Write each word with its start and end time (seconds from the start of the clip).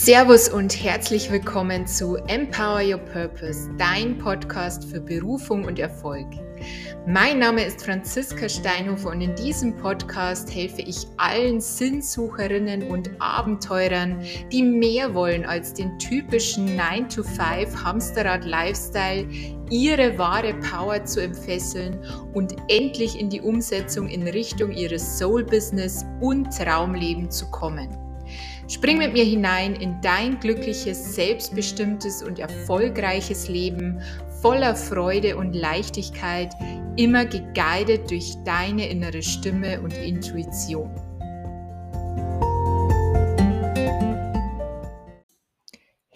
Servus 0.00 0.48
und 0.48 0.80
herzlich 0.82 1.28
willkommen 1.30 1.84
zu 1.84 2.16
Empower 2.28 2.80
Your 2.82 2.98
Purpose, 2.98 3.68
dein 3.78 4.16
Podcast 4.16 4.84
für 4.84 5.00
Berufung 5.00 5.64
und 5.64 5.80
Erfolg. 5.80 6.24
Mein 7.04 7.40
Name 7.40 7.64
ist 7.64 7.84
Franziska 7.84 8.48
Steinhofer 8.48 9.10
und 9.10 9.20
in 9.20 9.34
diesem 9.34 9.76
Podcast 9.76 10.54
helfe 10.54 10.82
ich 10.82 11.04
allen 11.16 11.60
Sinnsucherinnen 11.60 12.84
und 12.84 13.10
Abenteurern, 13.18 14.24
die 14.52 14.62
mehr 14.62 15.12
wollen 15.14 15.44
als 15.44 15.74
den 15.74 15.98
typischen 15.98 16.78
9-to-5 16.78 17.82
Hamsterrad-Lifestyle, 17.82 19.26
ihre 19.68 20.16
wahre 20.16 20.54
Power 20.60 21.04
zu 21.04 21.20
entfesseln 21.20 21.98
und 22.34 22.54
endlich 22.68 23.18
in 23.18 23.30
die 23.30 23.40
Umsetzung 23.40 24.08
in 24.08 24.22
Richtung 24.28 24.70
ihres 24.70 25.18
Soul-Business 25.18 26.06
und 26.20 26.56
Traumleben 26.56 27.32
zu 27.32 27.50
kommen. 27.50 28.07
Spring 28.68 28.98
mit 28.98 29.14
mir 29.14 29.24
hinein 29.24 29.74
in 29.74 29.98
dein 30.02 30.38
glückliches, 30.40 31.14
selbstbestimmtes 31.14 32.22
und 32.22 32.38
erfolgreiches 32.38 33.48
Leben 33.48 34.02
voller 34.42 34.76
Freude 34.76 35.36
und 35.38 35.54
Leichtigkeit, 35.54 36.52
immer 36.96 37.24
geguidet 37.24 38.10
durch 38.10 38.36
deine 38.44 38.88
innere 38.88 39.22
Stimme 39.22 39.80
und 39.80 39.94
Intuition. 39.94 41.07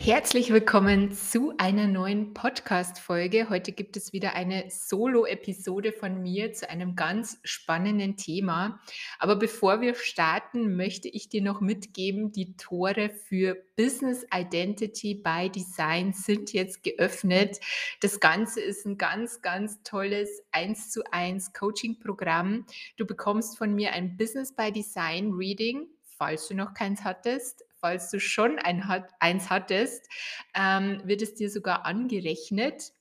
Herzlich 0.05 0.53
willkommen 0.53 1.13
zu 1.13 1.55
einer 1.59 1.87
neuen 1.87 2.35
Podcast-Folge. 2.35 3.49
Heute 3.49 3.71
gibt 3.71 3.97
es 3.97 4.13
wieder 4.13 4.35
eine 4.35 4.65
Solo-Episode 4.69 5.93
von 5.93 6.21
mir 6.21 6.53
zu 6.53 6.69
einem 6.69 6.97
ganz 6.97 7.39
spannenden 7.45 8.17
Thema. 8.17 8.81
Aber 9.21 9.37
bevor 9.37 9.81
wir 9.81 9.95
starten, 9.95 10.75
möchte 10.75 11.09
ich 11.09 11.29
dir 11.29 11.41
noch 11.41 11.61
mitgeben, 11.61 12.33
die 12.33 12.57
Tore 12.57 13.11
für 13.11 13.57
Business 13.77 14.27
Identity 14.35 15.15
by 15.15 15.49
Design 15.49 16.13
sind 16.13 16.53
jetzt 16.53 16.83
geöffnet. 16.83 17.61
Das 18.01 18.19
Ganze 18.19 18.61
ist 18.61 18.85
ein 18.85 18.99
ganz, 18.99 19.41
ganz 19.41 19.85
tolles 19.85 20.43
1 20.51 20.91
zu 20.91 21.05
1 21.13 21.53
Coaching-Programm. 21.53 22.67
Du 22.97 23.07
bekommst 23.07 23.57
von 23.57 23.73
mir 23.73 23.93
ein 23.93 24.17
Business 24.17 24.53
by 24.53 24.73
Design 24.73 25.31
Reading 25.31 25.87
falls 26.23 26.47
du 26.47 26.55
noch 26.55 26.73
keins 26.73 27.03
hattest, 27.03 27.65
falls 27.83 28.11
du 28.11 28.21
schon 28.21 28.59
ein, 28.59 28.83
eins 29.21 29.51
hattest, 29.51 30.09
ähm, 30.55 31.03
wird 31.05 31.21
es 31.21 31.35
dir 31.35 31.51
sogar 31.51 31.85
angerechnet. 31.85 32.93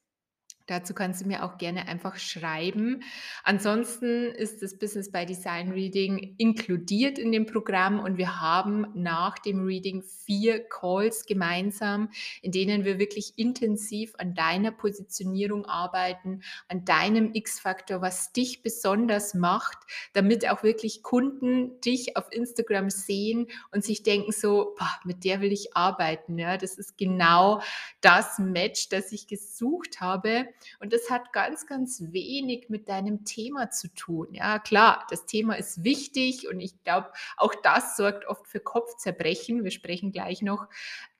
Dazu 0.71 0.93
kannst 0.93 1.21
du 1.21 1.27
mir 1.27 1.43
auch 1.43 1.57
gerne 1.57 1.89
einfach 1.89 2.15
schreiben. 2.15 3.03
Ansonsten 3.43 4.31
ist 4.31 4.63
das 4.63 4.79
Business 4.79 5.11
by 5.11 5.25
Design 5.25 5.69
Reading 5.73 6.35
inkludiert 6.37 7.19
in 7.19 7.33
dem 7.33 7.45
Programm 7.45 7.99
und 7.99 8.17
wir 8.17 8.39
haben 8.39 8.87
nach 8.93 9.37
dem 9.37 9.65
Reading 9.65 10.01
vier 10.01 10.63
Calls 10.69 11.25
gemeinsam, 11.25 12.07
in 12.41 12.53
denen 12.53 12.85
wir 12.85 12.99
wirklich 12.99 13.33
intensiv 13.35 14.13
an 14.17 14.33
deiner 14.33 14.71
Positionierung 14.71 15.65
arbeiten, 15.65 16.41
an 16.69 16.85
deinem 16.85 17.33
X-Faktor, 17.33 18.01
was 18.01 18.31
dich 18.31 18.63
besonders 18.63 19.33
macht, 19.33 19.77
damit 20.13 20.47
auch 20.47 20.63
wirklich 20.63 21.03
Kunden 21.03 21.81
dich 21.81 22.15
auf 22.15 22.31
Instagram 22.31 22.89
sehen 22.89 23.47
und 23.73 23.83
sich 23.83 24.03
denken 24.03 24.31
so, 24.31 24.73
boah, 24.79 24.99
mit 25.03 25.25
der 25.25 25.41
will 25.41 25.51
ich 25.51 25.75
arbeiten. 25.75 26.39
Ja, 26.39 26.55
das 26.55 26.77
ist 26.77 26.97
genau 26.97 27.61
das 27.99 28.39
Match, 28.39 28.87
das 28.87 29.11
ich 29.11 29.27
gesucht 29.27 29.99
habe. 29.99 30.47
Und 30.79 30.93
das 30.93 31.09
hat 31.09 31.33
ganz, 31.33 31.65
ganz 31.67 32.01
wenig 32.11 32.69
mit 32.69 32.89
deinem 32.89 33.25
Thema 33.25 33.69
zu 33.71 33.93
tun. 33.93 34.33
Ja, 34.33 34.59
klar, 34.59 35.05
das 35.09 35.25
Thema 35.25 35.55
ist 35.55 35.83
wichtig 35.83 36.47
und 36.47 36.59
ich 36.59 36.83
glaube, 36.83 37.11
auch 37.37 37.53
das 37.63 37.97
sorgt 37.97 38.25
oft 38.27 38.47
für 38.47 38.59
Kopfzerbrechen. 38.59 39.63
Wir 39.63 39.71
sprechen 39.71 40.11
gleich 40.11 40.41
noch 40.41 40.67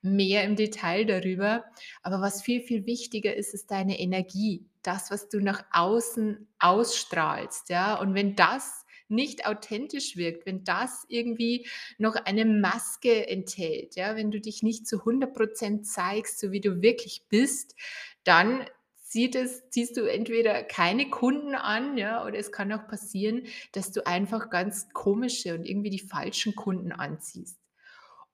mehr 0.02 0.44
im 0.44 0.56
Detail 0.56 1.04
darüber. 1.04 1.64
Aber 2.02 2.20
was 2.20 2.42
viel, 2.42 2.60
viel 2.60 2.86
wichtiger 2.86 3.34
ist, 3.34 3.54
ist 3.54 3.70
deine 3.70 3.98
Energie. 3.98 4.66
Das, 4.82 5.10
was 5.10 5.28
du 5.28 5.40
nach 5.40 5.64
außen 5.70 6.48
ausstrahlst. 6.58 7.68
Ja, 7.68 7.94
und 7.94 8.14
wenn 8.14 8.34
das 8.34 8.84
nicht 9.12 9.46
authentisch 9.46 10.16
wirkt, 10.16 10.46
wenn 10.46 10.64
das 10.64 11.04
irgendwie 11.08 11.68
noch 11.98 12.16
eine 12.16 12.44
Maske 12.44 13.28
enthält, 13.28 13.94
ja, 13.94 14.16
wenn 14.16 14.30
du 14.30 14.40
dich 14.40 14.62
nicht 14.62 14.86
zu 14.86 15.04
100% 15.04 15.82
zeigst, 15.82 16.40
so 16.40 16.50
wie 16.50 16.60
du 16.60 16.82
wirklich 16.82 17.26
bist, 17.28 17.76
dann 18.24 18.64
sieht 19.12 19.34
es, 19.36 19.68
ziehst 19.68 19.96
du 19.98 20.10
entweder 20.10 20.62
keine 20.62 21.10
Kunden 21.10 21.54
an, 21.54 21.98
ja, 21.98 22.24
oder 22.24 22.38
es 22.38 22.50
kann 22.50 22.72
auch 22.72 22.88
passieren, 22.88 23.42
dass 23.72 23.92
du 23.92 24.06
einfach 24.06 24.48
ganz 24.48 24.88
komische 24.94 25.54
und 25.54 25.66
irgendwie 25.66 25.90
die 25.90 25.98
falschen 25.98 26.54
Kunden 26.54 26.92
anziehst. 26.92 27.58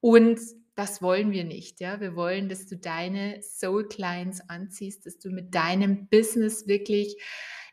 Und 0.00 0.38
das 0.76 1.02
wollen 1.02 1.32
wir 1.32 1.42
nicht, 1.42 1.80
ja. 1.80 2.00
Wir 2.00 2.14
wollen, 2.14 2.48
dass 2.48 2.66
du 2.66 2.76
deine 2.76 3.42
Soul 3.42 3.88
Clients 3.88 4.40
anziehst, 4.48 5.04
dass 5.06 5.18
du 5.18 5.30
mit 5.30 5.52
deinem 5.52 6.06
Business 6.06 6.68
wirklich 6.68 7.16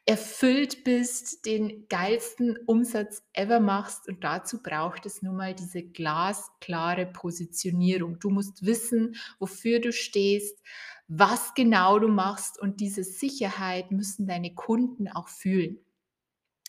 erfüllt 0.05 0.83
bist, 0.83 1.45
den 1.45 1.87
geilsten 1.89 2.57
Umsatz 2.67 3.23
ever 3.33 3.59
machst. 3.59 4.07
Und 4.07 4.23
dazu 4.23 4.61
braucht 4.61 5.05
es 5.05 5.21
nun 5.21 5.35
mal 5.35 5.55
diese 5.55 5.83
glasklare 5.83 7.07
Positionierung. 7.07 8.19
Du 8.19 8.29
musst 8.29 8.65
wissen, 8.65 9.15
wofür 9.39 9.79
du 9.79 9.91
stehst, 9.91 10.61
was 11.07 11.53
genau 11.53 11.99
du 11.99 12.07
machst 12.07 12.59
und 12.59 12.79
diese 12.79 13.03
Sicherheit 13.03 13.91
müssen 13.91 14.27
deine 14.27 14.53
Kunden 14.53 15.07
auch 15.07 15.27
fühlen. 15.27 15.84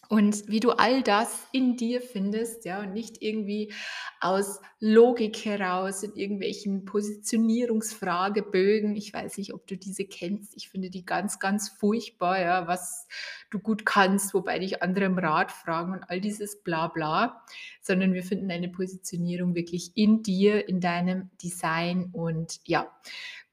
Und 0.08 0.48
wie 0.48 0.60
du 0.60 0.70
all 0.70 1.02
das 1.02 1.48
in 1.50 1.76
dir 1.76 2.00
findest, 2.00 2.64
ja, 2.64 2.80
und 2.80 2.92
nicht 2.92 3.22
irgendwie 3.22 3.72
aus 4.20 4.60
Logik 4.78 5.44
heraus 5.44 6.04
in 6.04 6.14
irgendwelchen 6.14 6.84
Positionierungsfragebögen. 6.84 8.94
Ich 8.94 9.12
weiß 9.12 9.38
nicht, 9.38 9.52
ob 9.52 9.66
du 9.66 9.76
diese 9.76 10.04
kennst. 10.04 10.54
Ich 10.56 10.68
finde 10.68 10.90
die 10.90 11.04
ganz, 11.04 11.40
ganz 11.40 11.68
furchtbar, 11.68 12.40
ja, 12.40 12.68
was 12.68 13.08
du 13.50 13.58
gut 13.58 13.84
kannst, 13.84 14.32
wobei 14.32 14.60
dich 14.60 14.82
andere 14.82 15.06
im 15.06 15.18
Rat 15.18 15.50
fragen 15.50 15.92
und 15.92 16.04
all 16.04 16.20
dieses 16.20 16.62
Blabla, 16.62 17.42
sondern 17.80 18.14
wir 18.14 18.22
finden 18.22 18.50
eine 18.50 18.68
Positionierung 18.68 19.54
wirklich 19.54 19.92
in 19.96 20.22
dir, 20.22 20.68
in 20.68 20.80
deinem 20.80 21.30
Design 21.42 22.10
und 22.12 22.60
ja, 22.64 22.92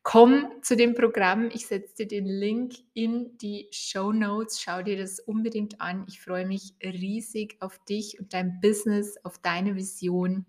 Komm 0.03 0.49
zu 0.61 0.75
dem 0.75 0.95
Programm. 0.95 1.49
Ich 1.53 1.65
setze 1.67 1.95
dir 1.95 2.07
den 2.07 2.25
Link 2.25 2.73
in 2.93 3.37
die 3.37 3.69
Show 3.71 4.11
Notes. 4.11 4.61
Schau 4.61 4.81
dir 4.81 4.97
das 4.97 5.21
unbedingt 5.21 5.79
an. 5.79 6.05
Ich 6.09 6.19
freue 6.19 6.45
mich 6.45 6.73
riesig 6.83 7.55
auf 7.61 7.79
dich 7.85 8.19
und 8.19 8.33
dein 8.33 8.59
Business, 8.59 9.15
auf 9.23 9.37
deine 9.37 9.77
Vision. 9.77 10.45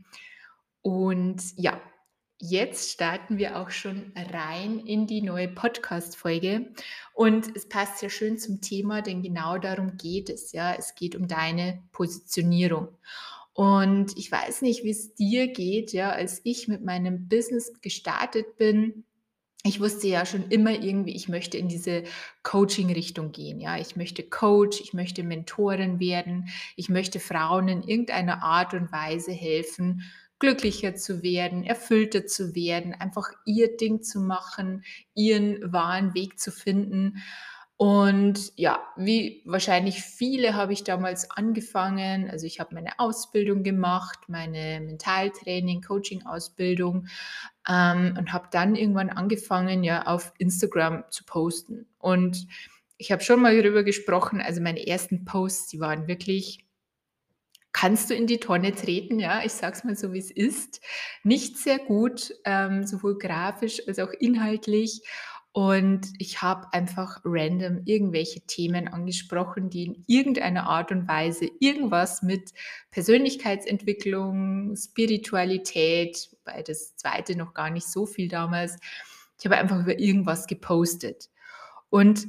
Und 0.82 1.41
ja, 1.56 1.81
jetzt 2.41 2.91
starten 2.91 3.38
wir 3.38 3.56
auch 3.56 3.70
schon 3.70 4.12
rein 4.16 4.81
in 4.81 5.06
die 5.06 5.22
neue 5.22 5.47
Podcast-Folge. 5.47 6.72
Und 7.12 7.54
es 7.54 7.69
passt 7.69 7.98
sehr 7.98 8.10
schön 8.10 8.38
zum 8.38 8.60
Thema, 8.60 9.03
denn 9.03 9.22
genau 9.22 9.59
darum 9.59 9.97
geht 9.97 10.31
es. 10.31 10.50
Ja, 10.50 10.75
es 10.75 10.97
geht 10.97 11.15
um 11.15 11.28
deine 11.28 11.81
Positionierung. 11.92 12.88
Und 13.53 14.19
ich 14.19 14.32
weiß 14.32 14.62
nicht, 14.62 14.82
wie 14.82 14.91
es 14.91 15.15
dir 15.15 15.47
geht, 15.47 15.92
ja, 15.92 16.10
als 16.10 16.41
ich 16.42 16.66
mit 16.66 16.84
meinem 16.84 17.28
Business 17.28 17.72
gestartet 17.81 18.56
bin 18.56 19.04
ich 19.67 19.81
wusste 19.81 20.07
ja 20.09 20.27
schon 20.27 20.49
immer 20.51 20.73
irgendwie, 20.73 21.17
ich 21.17 21.29
möchte 21.29 21.57
in 21.57 21.69
diese 21.69 22.05
Coaching-Richtung 22.43 23.33
gehen. 23.33 23.61
Ja, 23.61 23.79
ich 23.79 23.97
möchte 23.97 24.23
Coach, 24.23 24.81
ich 24.83 24.93
möchte 24.93 25.23
Mentorin 25.23 25.99
werden, 25.99 26.49
ich 26.77 26.91
möchte 26.91 27.19
Frauen 27.19 27.69
in 27.69 27.83
irgendeiner 27.83 28.43
Art 28.43 28.75
und 28.75 28.93
Weise 28.93 29.33
helfen, 29.33 30.03
glücklicher 30.39 30.97
zu 30.97 31.23
werden, 31.23 31.65
erfüllter 31.65 32.27
zu 32.27 32.55
werden, 32.55 32.93
einfach 32.93 33.31
ihr 33.47 33.75
Ding 33.79 34.03
zu 34.03 34.21
machen, 34.21 34.85
ihren 35.15 35.73
wahren 35.73 36.13
Weg 36.13 36.39
zu 36.39 36.53
finden. 36.53 37.23
Und 37.77 38.53
ja, 38.55 38.81
wie 38.97 39.43
wahrscheinlich 39.47 40.01
viele 40.03 40.55
habe 40.55 40.73
ich 40.73 40.85
damals 40.85 41.31
angefangen. 41.31 42.31
Also 42.31 42.47
ich 42.47 42.61
habe 42.61 42.75
meine 42.75 43.01
Ausbildung 43.01 43.65
gemacht, 43.65 44.21
meine 44.28 44.81
Mentaltraining, 44.81 45.83
Coaching-Ausbildung 45.83 47.09
ähm, 47.69 48.15
und 48.16 48.33
habe 48.33 48.48
dann 48.53 48.77
irgendwann 48.77 49.10
angefangen, 49.10 49.83
ja, 49.83 50.07
auf 50.07 50.33
Instagram 50.39 51.04
zu 51.10 51.25
posten. 51.25 51.87
Und 51.98 52.47
ich 52.97 53.10
habe 53.10 53.22
schon 53.22 53.43
mal 53.43 53.60
darüber 53.60 53.83
gesprochen, 53.83 54.41
also 54.41 54.60
meine 54.60 54.87
ersten 54.87 55.25
Posts, 55.25 55.69
die 55.69 55.81
waren 55.81 56.07
wirklich, 56.07 56.65
kannst 57.72 58.09
du 58.09 58.15
in 58.15 58.28
die 58.28 58.39
Tonne 58.39 58.72
treten, 58.72 59.19
ja, 59.19 59.45
ich 59.45 59.53
sage 59.53 59.77
es 59.77 59.83
mal 59.83 59.97
so, 59.97 60.13
wie 60.13 60.21
es 60.21 60.31
ist. 60.31 60.81
Nicht 61.25 61.59
sehr 61.59 61.81
gut, 61.81 62.33
ähm, 62.45 62.87
sowohl 62.87 63.19
grafisch 63.19 63.83
als 63.89 63.98
auch 63.98 64.13
inhaltlich. 64.13 65.03
Und 65.56 66.09
ich 66.18 66.42
habe 66.42 66.72
einfach 66.72 67.21
random 67.24 67.83
irgendwelche 67.84 68.41
Themen 68.41 68.89
angesprochen, 68.89 69.71
die 69.71 69.84
in 69.84 70.04
irgendeiner 70.09 70.68
Art 70.68 70.91
und 70.91 71.06
Weise 71.06 71.48
irgendwas 71.60 72.22
mit 72.22 72.53
Persönlichkeitsentwicklung, 72.91 74.74
Spiritualität, 74.74 76.28
wobei 76.33 76.62
das 76.62 76.97
zweite 76.97 77.36
noch 77.36 77.54
gar 77.54 77.71
nicht 77.71 77.86
so 77.86 78.04
viel 78.04 78.27
damals, 78.27 78.78
ich 79.39 79.45
habe 79.45 79.56
einfach 79.56 79.78
über 79.78 79.97
irgendwas 79.97 80.48
gepostet. 80.48 81.30
Und 81.89 82.27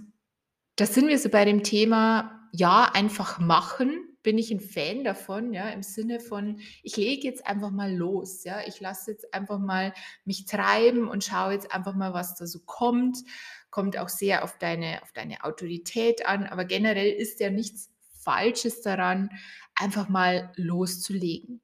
da 0.75 0.86
sind 0.86 1.07
wir 1.07 1.18
so 1.18 1.30
bei 1.30 1.45
dem 1.45 1.63
Thema, 1.63 2.48
ja, 2.51 2.92
einfach 2.94 3.39
machen, 3.39 4.15
bin 4.25 4.39
ich 4.39 4.50
ein 4.50 4.60
Fan 4.60 5.04
davon, 5.04 5.54
ja, 5.54 5.69
im 5.69 5.83
Sinne 5.83 6.19
von, 6.19 6.60
ich 6.81 6.98
lege 6.98 7.27
jetzt 7.27 7.45
einfach 7.45 7.69
mal 7.69 7.95
los, 7.95 8.44
ja. 8.44 8.60
Ich 8.66 8.80
lasse 8.80 9.12
jetzt 9.12 9.31
einfach 9.36 9.60
mal 9.60 9.94
mich 10.25 10.45
treiben 10.45 11.07
und 11.07 11.24
schaue 11.24 11.54
jetzt 11.54 11.72
einfach 11.72 11.94
mal, 11.94 12.13
was 12.13 12.36
da 12.36 12.48
so 12.48 12.60
kommt. 12.66 13.19
Kommt 13.69 14.00
auch 14.00 14.10
sehr 14.10 14.44
auf 14.44 14.57
deine 14.57 15.04
auf 15.04 15.12
deine 15.13 15.44
Autorität 15.44 16.25
an, 16.25 16.48
aber 16.48 16.66
generell 16.66 17.12
ist 17.12 17.39
ja 17.39 17.51
nichts 17.51 17.92
Falsches 18.19 18.81
daran, 18.81 19.30
einfach 19.75 20.10
mal 20.10 20.51
loszulegen. 20.56 21.62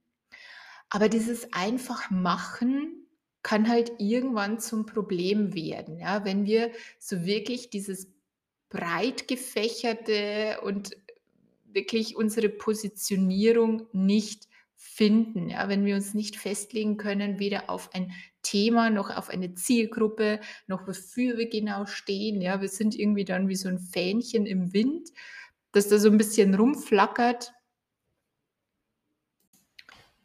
Aber 0.91 1.09
dieses 1.09 1.51
einfach 1.53 2.11
machen 2.11 3.07
kann 3.41 3.67
halt 3.67 3.93
irgendwann 3.97 4.59
zum 4.59 4.85
Problem 4.85 5.55
werden, 5.55 5.97
ja, 5.97 6.25
wenn 6.25 6.45
wir 6.45 6.71
so 6.99 7.25
wirklich 7.25 7.71
dieses 7.71 8.13
breit 8.69 9.27
gefächerte 9.27 10.59
und 10.61 10.95
wirklich 11.73 12.15
unsere 12.15 12.49
Positionierung 12.49 13.87
nicht 13.91 14.47
finden, 14.75 15.49
ja, 15.49 15.69
wenn 15.69 15.85
wir 15.85 15.95
uns 15.95 16.13
nicht 16.13 16.37
festlegen 16.37 16.97
können, 16.97 17.39
weder 17.39 17.69
auf 17.69 17.93
ein 17.93 18.11
Thema 18.41 18.89
noch 18.89 19.15
auf 19.15 19.29
eine 19.29 19.53
Zielgruppe, 19.53 20.39
noch 20.67 20.87
wofür 20.87 21.37
wir 21.37 21.49
genau 21.49 21.85
stehen, 21.85 22.41
ja. 22.41 22.61
Wir 22.61 22.69
sind 22.69 22.97
irgendwie 22.97 23.25
dann 23.25 23.47
wie 23.47 23.55
so 23.55 23.69
ein 23.69 23.79
Fähnchen 23.79 24.45
im 24.45 24.73
Wind, 24.73 25.09
das 25.71 25.87
da 25.87 25.99
so 25.99 26.09
ein 26.09 26.17
bisschen 26.17 26.55
rumflackert 26.55 27.53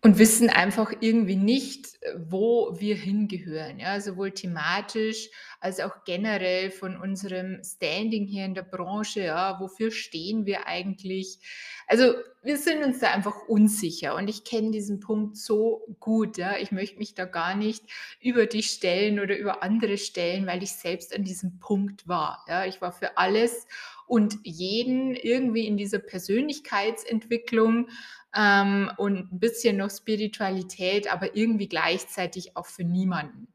und 0.07 0.19
wissen 0.19 0.51
einfach 0.51 0.93
irgendwie 1.01 1.35
nicht, 1.35 1.99
wo 2.17 2.77
wir 2.79 2.95
hingehören, 2.95 3.81
ja, 3.81 4.01
sowohl 4.01 4.31
thematisch 4.31 5.31
als 5.59 5.81
auch 5.81 6.05
generell 6.05 6.71
von 6.71 6.97
unserem 6.97 7.61
Standing 7.65 8.25
hier 8.25 8.45
in 8.45 8.55
der 8.55 8.63
Branche, 8.63 9.23
ja, 9.23 9.59
wofür 9.59 9.91
stehen 9.91 10.47
wir 10.47 10.69
eigentlich? 10.69 11.41
Also, 11.89 12.15
wir 12.45 12.57
sind 12.57 12.85
uns 12.85 13.01
da 13.01 13.11
einfach 13.11 13.49
unsicher 13.49 14.15
und 14.15 14.29
ich 14.29 14.45
kenne 14.45 14.71
diesen 14.71 15.01
Punkt 15.01 15.37
so 15.37 15.85
gut, 15.99 16.39
ja. 16.39 16.57
Ich 16.57 16.71
möchte 16.71 16.99
mich 16.99 17.17
da 17.17 17.25
gar 17.25 17.57
nicht 17.57 17.83
über 18.21 18.47
dich 18.47 18.71
stellen 18.71 19.19
oder 19.19 19.37
über 19.37 19.65
andere 19.65 19.99
stellen, 19.99 20.47
weil 20.47 20.63
ich 20.63 20.71
selbst 20.71 21.13
an 21.13 21.25
diesem 21.25 21.59
Punkt 21.59 22.07
war, 22.07 22.45
ja. 22.47 22.65
Ich 22.65 22.81
war 22.81 22.93
für 22.93 23.19
alles 23.19 23.67
und 24.07 24.37
jeden 24.43 25.15
irgendwie 25.15 25.67
in 25.67 25.77
dieser 25.77 25.99
Persönlichkeitsentwicklung 25.99 27.89
ähm, 28.35 28.91
und 28.97 29.33
ein 29.33 29.41
bisschen 29.41 29.79
noch 29.79 29.91
Spiritualität, 29.91 31.13
aber 31.13 31.37
irgendwie 31.37 31.69
gleichzeitig 31.69 32.57
auch 32.57 32.67
für 32.67 32.85
niemanden. 32.85 33.49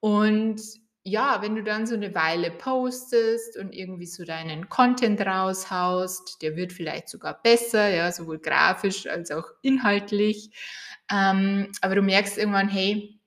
Und 0.00 0.60
ja, 1.04 1.40
wenn 1.40 1.54
du 1.54 1.62
dann 1.62 1.86
so 1.86 1.94
eine 1.94 2.14
Weile 2.14 2.50
postest 2.50 3.56
und 3.56 3.72
irgendwie 3.72 4.06
so 4.06 4.24
deinen 4.24 4.68
Content 4.68 5.20
raushaust, 5.20 6.42
der 6.42 6.56
wird 6.56 6.72
vielleicht 6.72 7.08
sogar 7.08 7.40
besser, 7.42 7.88
ja, 7.88 8.12
sowohl 8.12 8.38
grafisch 8.38 9.06
als 9.06 9.30
auch 9.30 9.46
inhaltlich. 9.62 10.50
Ähm, 11.10 11.72
aber 11.80 11.94
du 11.94 12.02
merkst 12.02 12.36
irgendwann, 12.36 12.68
hey, 12.68 13.17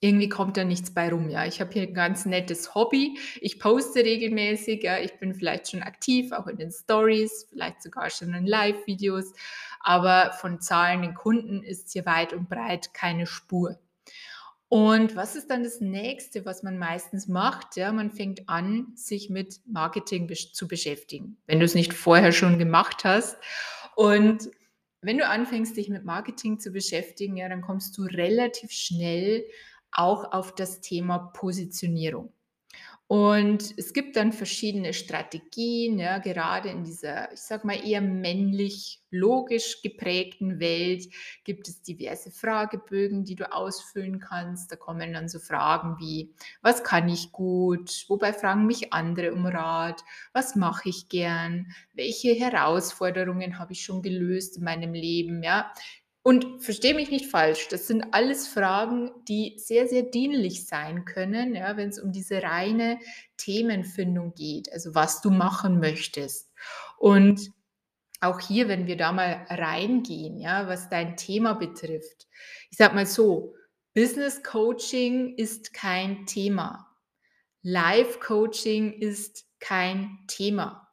irgendwie 0.00 0.28
kommt 0.28 0.56
da 0.56 0.64
nichts 0.64 0.92
bei 0.92 1.08
rum, 1.08 1.28
ja. 1.28 1.44
Ich 1.44 1.60
habe 1.60 1.72
hier 1.72 1.82
ein 1.82 1.94
ganz 1.94 2.24
nettes 2.24 2.74
Hobby. 2.74 3.18
Ich 3.40 3.58
poste 3.58 4.00
regelmäßig, 4.00 4.82
ja. 4.84 4.98
Ich 4.98 5.18
bin 5.18 5.34
vielleicht 5.34 5.70
schon 5.70 5.82
aktiv, 5.82 6.32
auch 6.32 6.46
in 6.46 6.56
den 6.56 6.70
Stories, 6.70 7.46
vielleicht 7.50 7.82
sogar 7.82 8.08
schon 8.10 8.32
in 8.34 8.46
Live-Videos, 8.46 9.32
aber 9.80 10.32
von 10.40 10.60
zahlenden 10.60 11.14
Kunden 11.14 11.62
ist 11.62 11.92
hier 11.92 12.06
weit 12.06 12.32
und 12.32 12.48
breit 12.48 12.94
keine 12.94 13.26
Spur. 13.26 13.78
Und 14.68 15.16
was 15.16 15.34
ist 15.34 15.50
dann 15.50 15.64
das 15.64 15.80
Nächste, 15.80 16.44
was 16.44 16.62
man 16.62 16.78
meistens 16.78 17.26
macht? 17.26 17.76
Ja, 17.76 17.90
man 17.90 18.10
fängt 18.10 18.48
an, 18.50 18.92
sich 18.94 19.30
mit 19.30 19.60
Marketing 19.66 20.28
zu 20.52 20.68
beschäftigen, 20.68 21.38
wenn 21.46 21.58
du 21.58 21.64
es 21.64 21.74
nicht 21.74 21.94
vorher 21.94 22.32
schon 22.32 22.58
gemacht 22.58 23.02
hast. 23.04 23.38
Und 23.96 24.50
wenn 25.00 25.16
du 25.16 25.26
anfängst, 25.26 25.76
dich 25.76 25.88
mit 25.88 26.04
Marketing 26.04 26.60
zu 26.60 26.70
beschäftigen, 26.70 27.36
ja, 27.36 27.48
dann 27.48 27.62
kommst 27.62 27.96
du 27.96 28.02
relativ 28.02 28.70
schnell 28.70 29.44
auch 29.92 30.32
auf 30.32 30.54
das 30.54 30.80
Thema 30.80 31.18
Positionierung. 31.18 32.32
Und 33.06 33.72
es 33.78 33.94
gibt 33.94 34.16
dann 34.16 34.34
verschiedene 34.34 34.92
Strategien, 34.92 35.98
ja, 35.98 36.18
gerade 36.18 36.68
in 36.68 36.84
dieser, 36.84 37.32
ich 37.32 37.40
sag 37.40 37.64
mal, 37.64 37.82
eher 37.82 38.02
männlich 38.02 39.00
logisch 39.10 39.80
geprägten 39.80 40.60
Welt 40.60 41.06
gibt 41.42 41.68
es 41.68 41.80
diverse 41.80 42.30
Fragebögen, 42.30 43.24
die 43.24 43.34
du 43.34 43.50
ausfüllen 43.50 44.20
kannst. 44.20 44.70
Da 44.70 44.76
kommen 44.76 45.14
dann 45.14 45.30
so 45.30 45.38
Fragen 45.38 45.96
wie, 45.98 46.34
was 46.60 46.84
kann 46.84 47.08
ich 47.08 47.32
gut? 47.32 48.04
Wobei 48.08 48.34
fragen 48.34 48.66
mich 48.66 48.92
andere 48.92 49.32
um 49.32 49.46
Rat? 49.46 50.04
Was 50.34 50.54
mache 50.54 50.90
ich 50.90 51.08
gern? 51.08 51.72
Welche 51.94 52.34
Herausforderungen 52.34 53.58
habe 53.58 53.72
ich 53.72 53.82
schon 53.84 54.02
gelöst 54.02 54.58
in 54.58 54.64
meinem 54.64 54.92
Leben? 54.92 55.42
Ja, 55.42 55.72
und 56.28 56.62
verstehe 56.62 56.92
mich 56.92 57.10
nicht 57.10 57.30
falsch, 57.30 57.68
das 57.68 57.86
sind 57.86 58.12
alles 58.12 58.48
Fragen, 58.48 59.10
die 59.26 59.54
sehr, 59.56 59.88
sehr 59.88 60.02
dienlich 60.02 60.66
sein 60.66 61.06
können, 61.06 61.54
ja, 61.54 61.78
wenn 61.78 61.88
es 61.88 61.98
um 61.98 62.12
diese 62.12 62.42
reine 62.42 62.98
Themenfindung 63.38 64.34
geht, 64.34 64.70
also 64.70 64.94
was 64.94 65.22
du 65.22 65.30
machen 65.30 65.80
möchtest. 65.80 66.52
Und 66.98 67.50
auch 68.20 68.40
hier, 68.40 68.68
wenn 68.68 68.86
wir 68.86 68.98
da 68.98 69.10
mal 69.10 69.46
reingehen, 69.48 70.38
ja, 70.38 70.68
was 70.68 70.90
dein 70.90 71.16
Thema 71.16 71.54
betrifft. 71.54 72.28
Ich 72.70 72.76
sage 72.76 72.94
mal 72.94 73.06
so, 73.06 73.54
Business 73.94 74.42
Coaching 74.42 75.34
ist 75.38 75.72
kein 75.72 76.26
Thema. 76.26 76.94
Life 77.62 78.18
Coaching 78.18 78.92
ist 78.92 79.46
kein 79.60 80.18
Thema. 80.26 80.87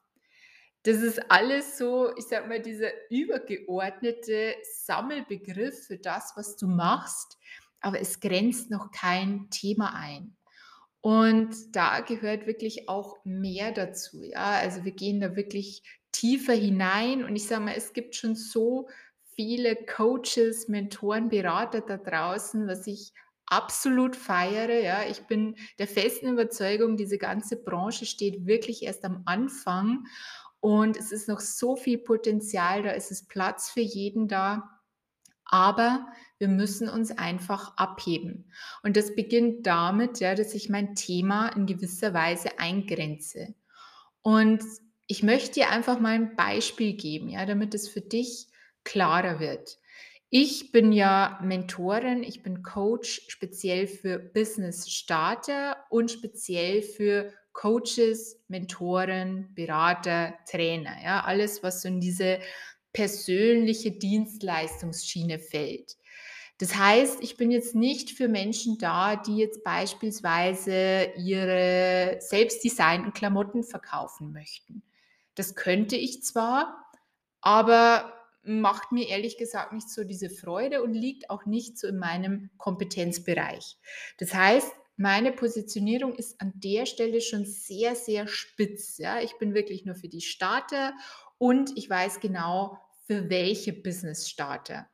Das 0.85 0.97
ist 0.97 1.31
alles 1.31 1.79
so, 1.79 2.15
ich 2.15 2.25
sag 2.25 2.47
mal, 2.47 2.61
dieser 2.61 2.89
übergeordnete 3.09 4.53
Sammelbegriff 4.83 5.87
für 5.87 5.97
das, 5.97 6.33
was 6.35 6.57
du 6.57 6.67
machst, 6.67 7.39
aber 7.81 7.99
es 7.99 8.19
grenzt 8.19 8.69
noch 8.69 8.91
kein 8.91 9.49
Thema 9.49 9.95
ein. 9.95 10.37
Und 11.01 11.75
da 11.75 12.01
gehört 12.01 12.45
wirklich 12.45 12.87
auch 12.87 13.17
mehr 13.23 13.71
dazu. 13.71 14.21
Ja, 14.23 14.59
also 14.59 14.85
wir 14.85 14.91
gehen 14.91 15.19
da 15.19 15.35
wirklich 15.35 15.81
tiefer 16.11 16.53
hinein 16.53 17.23
und 17.23 17.35
ich 17.35 17.47
sage 17.47 17.63
mal, 17.63 17.73
es 17.75 17.93
gibt 17.93 18.15
schon 18.15 18.35
so 18.35 18.87
viele 19.35 19.75
Coaches, 19.75 20.67
Mentoren, 20.67 21.29
Berater 21.29 21.81
da 21.81 21.97
draußen, 21.97 22.67
was 22.67 22.85
ich 22.85 23.11
absolut 23.47 24.15
feiere. 24.15 24.81
Ja, 24.81 25.03
ich 25.09 25.21
bin 25.21 25.55
der 25.79 25.87
festen 25.87 26.27
Überzeugung, 26.27 26.95
diese 26.95 27.17
ganze 27.17 27.55
Branche 27.55 28.05
steht 28.05 28.45
wirklich 28.45 28.83
erst 28.83 29.03
am 29.03 29.23
Anfang 29.25 30.05
und 30.65 30.97
es 30.97 31.11
ist 31.11 31.27
noch 31.27 31.41
so 31.41 31.75
viel 31.75 31.99
Potenzial, 31.99 32.81
da 32.81 32.89
ist 32.89 33.11
es 33.11 33.27
Platz 33.27 33.69
für 33.69 33.81
jeden 33.81 34.27
da. 34.27 34.81
Aber 35.45 36.07
wir 36.39 36.47
müssen 36.47 36.89
uns 36.89 37.15
einfach 37.15 37.77
abheben. 37.77 38.51
Und 38.81 38.97
das 38.97 39.13
beginnt 39.13 39.67
damit, 39.67 40.19
ja, 40.21 40.33
dass 40.33 40.55
ich 40.55 40.67
mein 40.67 40.95
Thema 40.95 41.49
in 41.49 41.67
gewisser 41.67 42.15
Weise 42.15 42.57
eingrenze. 42.57 43.53
Und 44.23 44.63
ich 45.05 45.21
möchte 45.21 45.51
dir 45.51 45.69
einfach 45.69 45.99
mal 45.99 46.15
ein 46.15 46.35
Beispiel 46.35 46.93
geben, 46.93 47.29
ja, 47.29 47.45
damit 47.45 47.75
es 47.75 47.87
für 47.87 48.01
dich 48.01 48.47
klarer 48.83 49.39
wird. 49.39 49.77
Ich 50.31 50.71
bin 50.71 50.91
ja 50.91 51.39
Mentorin, 51.43 52.23
ich 52.23 52.41
bin 52.41 52.63
Coach 52.63 53.21
speziell 53.27 53.85
für 53.85 54.17
Business 54.17 54.89
Starter 54.89 55.77
und 55.91 56.09
speziell 56.09 56.81
für 56.81 57.31
Coaches, 57.55 58.37
Mentoren, 58.49 59.49
Berater, 59.55 60.35
Trainer, 60.47 60.95
ja, 61.03 61.23
alles, 61.23 61.63
was 61.63 61.81
so 61.81 61.87
in 61.87 61.99
diese 61.99 62.39
persönliche 62.93 63.91
Dienstleistungsschiene 63.91 65.39
fällt. 65.39 65.97
Das 66.57 66.75
heißt, 66.75 67.21
ich 67.21 67.35
bin 67.37 67.51
jetzt 67.51 67.73
nicht 67.73 68.11
für 68.11 68.27
Menschen 68.27 68.77
da, 68.77 69.15
die 69.15 69.37
jetzt 69.37 69.63
beispielsweise 69.63 71.11
ihre 71.17 72.17
selbstdesignten 72.19 73.13
Klamotten 73.13 73.63
verkaufen 73.63 74.31
möchten. 74.31 74.83
Das 75.35 75.55
könnte 75.55 75.95
ich 75.95 76.23
zwar, 76.23 76.85
aber 77.41 78.13
macht 78.43 78.91
mir 78.91 79.07
ehrlich 79.07 79.37
gesagt 79.37 79.73
nicht 79.73 79.89
so 79.89 80.03
diese 80.03 80.29
Freude 80.29 80.83
und 80.83 80.93
liegt 80.93 81.29
auch 81.29 81.45
nicht 81.45 81.77
so 81.77 81.87
in 81.87 81.97
meinem 81.97 82.49
Kompetenzbereich. 82.57 83.77
Das 84.17 84.33
heißt, 84.33 84.71
meine 84.97 85.31
Positionierung 85.31 86.15
ist 86.15 86.39
an 86.39 86.53
der 86.55 86.85
Stelle 86.85 87.21
schon 87.21 87.45
sehr, 87.45 87.95
sehr 87.95 88.27
spitz. 88.27 88.97
Ja? 88.97 89.19
Ich 89.21 89.37
bin 89.37 89.53
wirklich 89.53 89.85
nur 89.85 89.95
für 89.95 90.07
die 90.07 90.21
Starter 90.21 90.93
und 91.37 91.77
ich 91.77 91.89
weiß 91.89 92.19
genau, 92.19 92.79
für 93.05 93.29
welche 93.29 93.73
Business-Starter. 93.73 94.89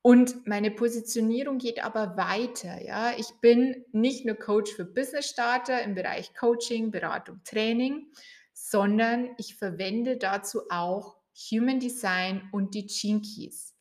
Und 0.00 0.46
meine 0.46 0.70
Positionierung 0.70 1.58
geht 1.58 1.82
aber 1.82 2.16
weiter. 2.16 2.80
Ja? 2.84 3.12
Ich 3.18 3.28
bin 3.40 3.84
nicht 3.92 4.24
nur 4.24 4.36
Coach 4.36 4.72
für 4.72 4.84
Business-Starter 4.84 5.82
im 5.82 5.94
Bereich 5.94 6.32
Coaching, 6.34 6.92
Beratung, 6.92 7.40
Training, 7.44 8.06
sondern 8.52 9.30
ich 9.38 9.56
verwende 9.56 10.16
dazu 10.16 10.62
auch 10.70 11.16
Human 11.50 11.80
Design 11.80 12.48
und 12.52 12.74
die 12.74 12.86
Gene 12.86 13.20
Keys. 13.20 13.75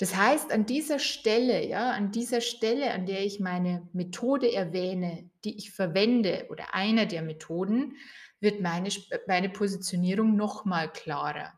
Das 0.00 0.16
heißt, 0.16 0.50
an 0.50 0.64
dieser 0.64 0.98
Stelle, 0.98 1.62
ja, 1.66 1.90
an 1.90 2.10
dieser 2.10 2.40
Stelle, 2.40 2.94
an 2.94 3.04
der 3.04 3.22
ich 3.22 3.38
meine 3.38 3.86
Methode 3.92 4.50
erwähne, 4.50 5.28
die 5.44 5.58
ich 5.58 5.72
verwende 5.72 6.46
oder 6.48 6.74
einer 6.74 7.04
der 7.04 7.20
Methoden, 7.20 7.98
wird 8.40 8.62
meine, 8.62 8.88
meine 9.26 9.50
Positionierung 9.50 10.36
noch 10.36 10.64
mal 10.64 10.90
klarer. 10.90 11.52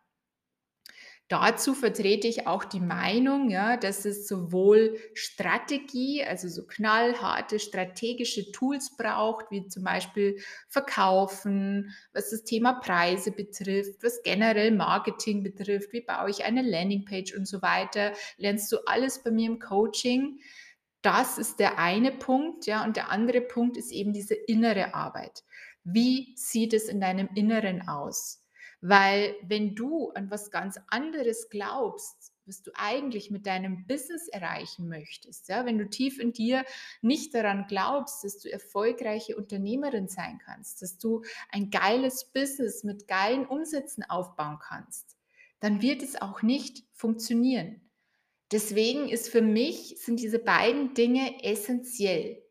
Dazu 1.32 1.72
vertrete 1.72 2.28
ich 2.28 2.46
auch 2.46 2.62
die 2.62 2.78
Meinung, 2.78 3.48
ja, 3.48 3.78
dass 3.78 4.04
es 4.04 4.28
sowohl 4.28 4.98
Strategie, 5.14 6.22
also 6.22 6.46
so 6.46 6.66
knallharte 6.66 7.58
strategische 7.58 8.52
Tools 8.52 8.98
braucht, 8.98 9.50
wie 9.50 9.66
zum 9.66 9.82
Beispiel 9.82 10.38
Verkaufen, 10.68 11.94
was 12.12 12.28
das 12.28 12.44
Thema 12.44 12.74
Preise 12.74 13.32
betrifft, 13.32 14.02
was 14.02 14.22
generell 14.22 14.72
Marketing 14.72 15.42
betrifft, 15.42 15.94
wie 15.94 16.02
baue 16.02 16.28
ich 16.28 16.44
eine 16.44 16.60
Landingpage 16.60 17.34
und 17.34 17.48
so 17.48 17.62
weiter, 17.62 18.12
lernst 18.36 18.70
du 18.70 18.80
alles 18.84 19.22
bei 19.22 19.30
mir 19.30 19.48
im 19.48 19.58
Coaching. 19.58 20.38
Das 21.00 21.38
ist 21.38 21.60
der 21.60 21.78
eine 21.78 22.12
Punkt, 22.12 22.66
ja, 22.66 22.84
und 22.84 22.96
der 22.96 23.10
andere 23.10 23.40
Punkt 23.40 23.78
ist 23.78 23.90
eben 23.90 24.12
diese 24.12 24.34
innere 24.34 24.92
Arbeit. 24.92 25.44
Wie 25.82 26.34
sieht 26.36 26.74
es 26.74 26.90
in 26.90 27.00
deinem 27.00 27.30
Inneren 27.34 27.88
aus? 27.88 28.41
Weil 28.82 29.36
wenn 29.44 29.76
du 29.76 30.10
an 30.10 30.30
was 30.30 30.50
ganz 30.50 30.78
anderes 30.88 31.48
glaubst, 31.50 32.32
was 32.46 32.62
du 32.62 32.72
eigentlich 32.74 33.30
mit 33.30 33.46
deinem 33.46 33.86
Business 33.86 34.26
erreichen 34.26 34.88
möchtest, 34.88 35.48
ja, 35.48 35.64
wenn 35.64 35.78
du 35.78 35.88
tief 35.88 36.18
in 36.18 36.32
dir 36.32 36.64
nicht 37.00 37.32
daran 37.32 37.66
glaubst, 37.68 38.24
dass 38.24 38.38
du 38.38 38.52
erfolgreiche 38.52 39.36
Unternehmerin 39.36 40.08
sein 40.08 40.40
kannst, 40.44 40.82
dass 40.82 40.98
du 40.98 41.22
ein 41.48 41.70
geiles 41.70 42.24
Business 42.32 42.82
mit 42.82 43.06
geilen 43.06 43.46
Umsätzen 43.46 44.02
aufbauen 44.02 44.58
kannst, 44.60 45.16
dann 45.60 45.80
wird 45.80 46.02
es 46.02 46.20
auch 46.20 46.42
nicht 46.42 46.84
funktionieren. 46.92 47.88
Deswegen 48.50 49.08
ist 49.08 49.28
für 49.28 49.42
mich 49.42 49.96
sind 49.98 50.20
diese 50.20 50.40
beiden 50.40 50.94
Dinge 50.94 51.44
essentiell. 51.44 52.42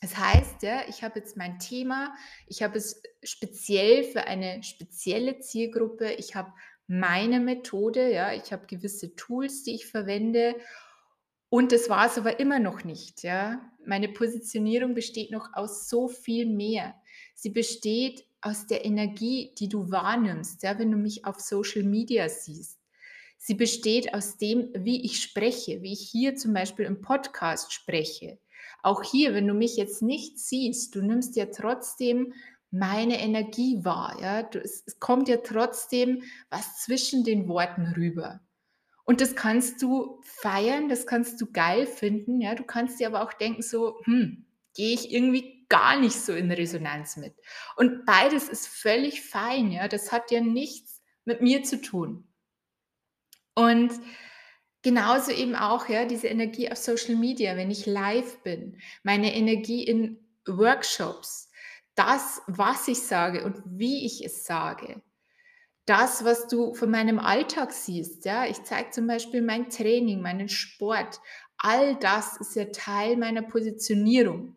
Das 0.00 0.16
heißt, 0.16 0.62
ja, 0.62 0.82
ich 0.88 1.02
habe 1.02 1.18
jetzt 1.18 1.36
mein 1.36 1.58
Thema, 1.58 2.14
ich 2.46 2.62
habe 2.62 2.78
es 2.78 3.02
speziell 3.22 4.04
für 4.04 4.24
eine 4.24 4.62
spezielle 4.62 5.40
Zielgruppe, 5.40 6.12
ich 6.12 6.34
habe 6.34 6.52
meine 6.86 7.38
Methode, 7.38 8.10
ja, 8.10 8.32
ich 8.32 8.52
habe 8.52 8.66
gewisse 8.66 9.14
Tools, 9.14 9.62
die 9.62 9.74
ich 9.74 9.86
verwende 9.86 10.56
und 11.50 11.72
das 11.72 11.88
war 11.88 12.06
es 12.06 12.16
aber 12.16 12.38
immer 12.38 12.60
noch 12.60 12.84
nicht, 12.84 13.24
ja. 13.24 13.60
Meine 13.84 14.08
Positionierung 14.08 14.94
besteht 14.94 15.32
noch 15.32 15.52
aus 15.52 15.88
so 15.88 16.06
viel 16.06 16.46
mehr. 16.46 16.94
Sie 17.34 17.50
besteht 17.50 18.24
aus 18.40 18.66
der 18.66 18.84
Energie, 18.84 19.52
die 19.58 19.68
du 19.68 19.90
wahrnimmst, 19.90 20.62
ja, 20.62 20.78
wenn 20.78 20.92
du 20.92 20.96
mich 20.96 21.24
auf 21.24 21.40
Social 21.40 21.82
Media 21.82 22.28
siehst. 22.28 22.78
Sie 23.36 23.54
besteht 23.54 24.14
aus 24.14 24.38
dem, 24.38 24.70
wie 24.74 25.04
ich 25.04 25.20
spreche, 25.20 25.82
wie 25.82 25.92
ich 25.92 26.08
hier 26.08 26.36
zum 26.36 26.52
Beispiel 26.52 26.84
im 26.84 27.00
Podcast 27.00 27.72
spreche. 27.72 28.38
Auch 28.82 29.02
hier, 29.02 29.34
wenn 29.34 29.46
du 29.46 29.54
mich 29.54 29.76
jetzt 29.76 30.02
nicht 30.02 30.38
siehst, 30.38 30.94
du 30.94 31.02
nimmst 31.02 31.36
ja 31.36 31.46
trotzdem 31.46 32.32
meine 32.70 33.20
Energie 33.20 33.84
wahr. 33.84 34.18
Ja? 34.20 34.42
Du, 34.42 34.60
es, 34.60 34.82
es 34.86 34.98
kommt 34.98 35.28
ja 35.28 35.38
trotzdem 35.38 36.22
was 36.50 36.78
zwischen 36.82 37.24
den 37.24 37.48
Worten 37.48 37.92
rüber. 37.96 38.40
Und 39.04 39.20
das 39.20 39.34
kannst 39.34 39.82
du 39.82 40.20
feiern, 40.22 40.88
das 40.88 41.06
kannst 41.06 41.40
du 41.40 41.50
geil 41.50 41.86
finden. 41.86 42.40
Ja? 42.40 42.54
Du 42.54 42.64
kannst 42.64 43.00
dir 43.00 43.08
aber 43.08 43.22
auch 43.22 43.32
denken, 43.32 43.62
so, 43.62 43.98
hm, 44.04 44.46
gehe 44.74 44.94
ich 44.94 45.12
irgendwie 45.12 45.66
gar 45.68 45.98
nicht 45.98 46.16
so 46.16 46.32
in 46.32 46.50
Resonanz 46.50 47.16
mit. 47.16 47.34
Und 47.76 48.04
beides 48.04 48.48
ist 48.48 48.68
völlig 48.68 49.22
fein. 49.22 49.72
Ja? 49.72 49.88
Das 49.88 50.12
hat 50.12 50.30
ja 50.30 50.40
nichts 50.40 51.02
mit 51.24 51.42
mir 51.42 51.62
zu 51.64 51.80
tun. 51.80 52.28
Und 53.54 53.92
Genauso 54.82 55.30
eben 55.30 55.54
auch, 55.54 55.88
ja, 55.88 56.06
diese 56.06 56.28
Energie 56.28 56.70
auf 56.70 56.78
Social 56.78 57.16
Media, 57.16 57.56
wenn 57.56 57.70
ich 57.70 57.84
live 57.86 58.42
bin, 58.42 58.80
meine 59.02 59.34
Energie 59.34 59.84
in 59.84 60.18
Workshops, 60.46 61.50
das, 61.94 62.40
was 62.46 62.88
ich 62.88 63.02
sage 63.02 63.44
und 63.44 63.62
wie 63.66 64.06
ich 64.06 64.24
es 64.24 64.44
sage, 64.44 65.02
das, 65.84 66.24
was 66.24 66.46
du 66.46 66.72
von 66.74 66.90
meinem 66.90 67.18
Alltag 67.18 67.72
siehst, 67.72 68.24
ja, 68.24 68.46
ich 68.46 68.62
zeige 68.62 68.90
zum 68.90 69.06
Beispiel 69.06 69.42
mein 69.42 69.68
Training, 69.68 70.22
meinen 70.22 70.48
Sport, 70.48 71.20
all 71.58 71.96
das 71.96 72.38
ist 72.38 72.54
ja 72.56 72.66
Teil 72.66 73.16
meiner 73.16 73.42
Positionierung. 73.42 74.56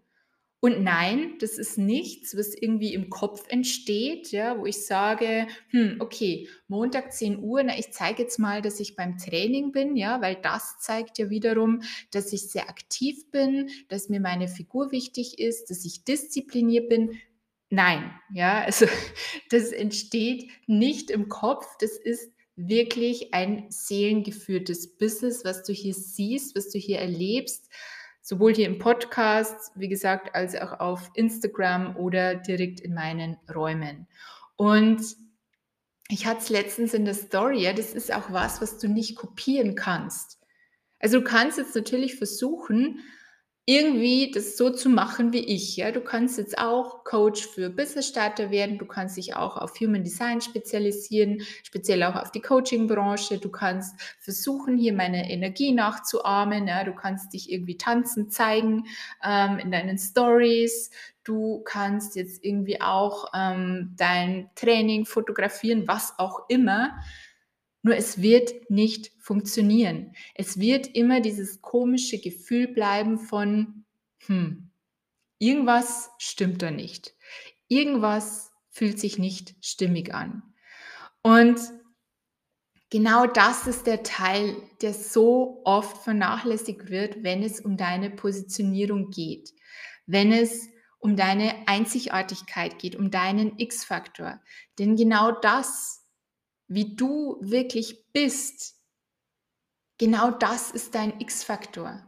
Und 0.64 0.82
nein, 0.82 1.34
das 1.42 1.58
ist 1.58 1.78
nichts, 1.78 2.38
was 2.38 2.54
irgendwie 2.56 2.94
im 2.94 3.10
Kopf 3.10 3.44
entsteht, 3.50 4.32
ja, 4.32 4.58
wo 4.58 4.66
ich 4.66 4.86
sage, 4.86 5.46
hm, 5.72 5.98
okay, 6.00 6.48
Montag 6.70 7.12
10 7.12 7.40
Uhr, 7.40 7.64
na, 7.64 7.78
ich 7.78 7.92
zeige 7.92 8.24
jetzt 8.24 8.40
mal, 8.40 8.62
dass 8.62 8.80
ich 8.80 8.96
beim 8.96 9.18
Training 9.18 9.74
bin, 9.74 9.98
ja, 9.98 10.22
weil 10.22 10.38
das 10.42 10.80
zeigt 10.80 11.18
ja 11.18 11.30
wiederum, 11.30 11.82
dass 12.12 12.32
ich 12.32 12.50
sehr 12.50 12.70
aktiv 12.70 13.30
bin, 13.30 13.72
dass 13.90 14.08
mir 14.08 14.22
meine 14.22 14.48
Figur 14.48 14.94
wichtig 14.94 15.38
ist, 15.38 15.70
dass 15.70 15.84
ich 15.84 16.06
diszipliniert 16.06 16.88
bin. 16.88 17.20
Nein, 17.70 18.14
ja, 18.34 18.62
also 18.66 18.86
das 19.50 19.74
entsteht 19.74 20.50
nicht 20.66 21.12
im 21.12 21.28
Kopf, 21.28 21.68
das 21.82 21.98
ist 21.98 22.32
wirklich 22.56 23.34
ein 23.34 23.66
seelengeführtes 23.68 24.96
Business, 24.96 25.44
was 25.44 25.64
du 25.64 25.74
hier 25.74 25.94
siehst, 25.94 26.56
was 26.56 26.70
du 26.70 26.80
hier 26.80 27.00
erlebst 27.00 27.70
sowohl 28.24 28.56
hier 28.56 28.68
im 28.68 28.80
Podcast, 28.80 29.72
wie 29.76 29.90
gesagt, 29.90 30.34
als 30.34 30.56
auch 30.56 30.80
auf 30.80 31.12
Instagram 31.14 31.98
oder 31.98 32.36
direkt 32.36 32.80
in 32.80 32.94
meinen 32.94 33.38
Räumen. 33.54 34.08
Und 34.56 35.04
ich 36.08 36.26
hatte 36.26 36.40
es 36.40 36.50
letztens 36.50 36.94
in 36.94 37.04
der 37.04 37.16
Story, 37.16 37.62
ja, 37.64 37.74
das 37.74 37.94
ist 37.94 38.14
auch 38.14 38.32
was, 38.32 38.62
was 38.62 38.78
du 38.78 38.88
nicht 38.88 39.18
kopieren 39.18 39.76
kannst. 39.76 40.40
Also 41.00 41.20
du 41.20 41.26
kannst 41.26 41.58
jetzt 41.58 41.76
natürlich 41.76 42.16
versuchen, 42.16 43.02
irgendwie 43.66 44.30
das 44.32 44.58
so 44.58 44.70
zu 44.70 44.90
machen 44.90 45.32
wie 45.32 45.40
ich. 45.40 45.78
Ja? 45.78 45.92
Du 45.92 46.02
kannst 46.02 46.38
jetzt 46.38 46.58
auch 46.58 47.06
Coach 47.06 47.48
für 47.48 47.70
Business 47.70 48.10
Starter 48.10 48.52
werden, 48.52 48.78
du 48.78 48.86
kannst 48.86 49.16
dich 49.16 49.36
auch 49.36 49.56
auf 49.56 49.80
Human 49.80 50.04
Design 50.04 50.42
spezialisieren, 50.42 51.42
speziell 51.64 52.04
auch 52.04 52.16
auf 52.16 52.32
die 52.32 52.42
Coaching-Branche. 52.42 53.38
Du 53.38 53.50
kannst 53.50 53.96
versuchen, 54.20 54.78
hier 54.78 54.94
meine 54.94 55.32
Energie 55.32 55.72
nachzuahmen. 55.72 56.68
Ja? 56.68 56.84
Du 56.84 56.94
kannst 56.94 57.34
dich 57.34 57.52
irgendwie 57.52 57.78
tanzen, 57.78 58.30
zeigen 58.30 58.86
ähm, 59.24 59.60
in 59.60 59.72
deinen 59.72 59.98
Stories. 59.98 60.92
Du 61.24 61.62
kannst 61.64 62.18
jetzt 62.18 62.44
irgendwie 62.44 62.82
auch 62.82 63.28
ähm, 63.34 63.94
dein 63.96 64.50
Training 64.56 65.06
fotografieren, 65.06 65.88
was 65.88 66.20
auch 66.20 66.50
immer. 66.50 67.00
Nur 67.84 67.98
es 67.98 68.22
wird 68.22 68.70
nicht 68.70 69.12
funktionieren. 69.20 70.16
Es 70.36 70.58
wird 70.58 70.88
immer 70.96 71.20
dieses 71.20 71.62
komische 71.62 72.18
Gefühl 72.18 72.70
bleiben 72.70 73.20
von, 73.20 73.84
hm, 74.26 74.72
irgendwas 75.38 76.10
stimmt 76.18 76.62
da 76.62 76.72
nicht. 76.72 77.14
Irgendwas 77.68 78.52
fühlt 78.70 79.00
sich 79.00 79.20
nicht 79.20 79.56
stimmig 79.62 80.14
an. 80.14 80.44
Und 81.22 81.60
genau 82.90 83.28
das 83.28 83.68
ist 83.68 83.86
der 83.86 84.02
Teil, 84.04 84.56
der 84.82 84.94
so 84.94 85.62
oft 85.66 86.04
vernachlässigt 86.04 86.90
wird, 86.90 87.22
wenn 87.22 87.44
es 87.44 87.60
um 87.60 87.76
deine 87.76 88.10
Positionierung 88.10 89.10
geht. 89.10 89.54
Wenn 90.06 90.32
es 90.32 90.70
um 91.00 91.18
deine 91.18 91.68
Einzigartigkeit 91.68 92.80
geht, 92.80 92.96
um 92.96 93.12
deinen 93.12 93.60
X-Faktor. 93.60 94.40
Denn 94.80 94.96
genau 94.96 95.32
das 95.34 96.03
wie 96.74 96.96
du 96.96 97.38
wirklich 97.42 98.06
bist, 98.14 98.76
genau 99.98 100.32
das 100.32 100.72
ist 100.72 100.96
dein 100.96 101.20
X-Faktor. 101.20 102.04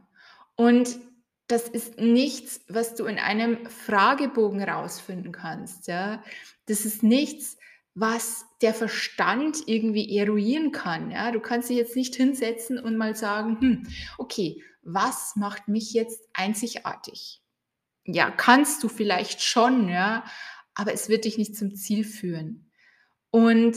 Und 0.55 0.97
das 1.47 1.67
ist 1.67 1.99
nichts, 1.99 2.61
was 2.67 2.95
du 2.95 3.05
in 3.05 3.19
einem 3.19 3.69
Fragebogen 3.69 4.63
rausfinden 4.63 5.31
kannst. 5.31 5.87
Ja? 5.87 6.23
Das 6.65 6.85
ist 6.85 7.03
nichts, 7.03 7.57
was 7.93 8.45
der 8.61 8.73
Verstand 8.73 9.59
irgendwie 9.67 10.17
eruieren 10.17 10.71
kann. 10.71 11.11
Ja? 11.11 11.31
Du 11.31 11.39
kannst 11.39 11.69
dich 11.69 11.77
jetzt 11.77 11.95
nicht 11.95 12.15
hinsetzen 12.15 12.79
und 12.79 12.97
mal 12.97 13.15
sagen, 13.15 13.59
hm, 13.59 13.87
okay, 14.17 14.63
was 14.81 15.35
macht 15.35 15.67
mich 15.67 15.93
jetzt 15.93 16.27
einzigartig? 16.33 17.41
Ja, 18.05 18.29
kannst 18.31 18.83
du 18.83 18.87
vielleicht 18.87 19.41
schon, 19.41 19.89
ja, 19.89 20.23
aber 20.75 20.93
es 20.93 21.09
wird 21.09 21.25
dich 21.25 21.39
nicht 21.39 21.55
zum 21.55 21.73
Ziel 21.73 22.03
führen. 22.03 22.71
Und 23.31 23.75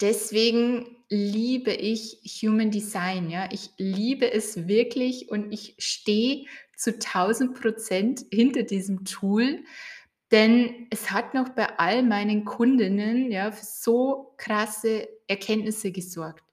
deswegen 0.00 0.96
liebe 1.08 1.72
ich 1.72 2.20
Human 2.42 2.70
Design. 2.70 3.30
Ja, 3.30 3.48
ich 3.52 3.70
liebe 3.78 4.30
es 4.32 4.68
wirklich 4.68 5.30
und 5.30 5.52
ich 5.52 5.74
stehe 5.78 6.46
zu 6.76 6.94
1000 6.94 7.54
Prozent 7.60 8.26
hinter 8.30 8.62
diesem 8.62 9.04
Tool, 9.04 9.64
denn 10.30 10.86
es 10.90 11.10
hat 11.10 11.34
noch 11.34 11.48
bei 11.50 11.78
all 11.78 12.02
meinen 12.02 12.44
Kundinnen 12.44 13.32
ja 13.32 13.50
für 13.50 13.64
so 13.64 14.34
krasse 14.36 15.08
Erkenntnisse 15.26 15.90
gesorgt. 15.90 16.44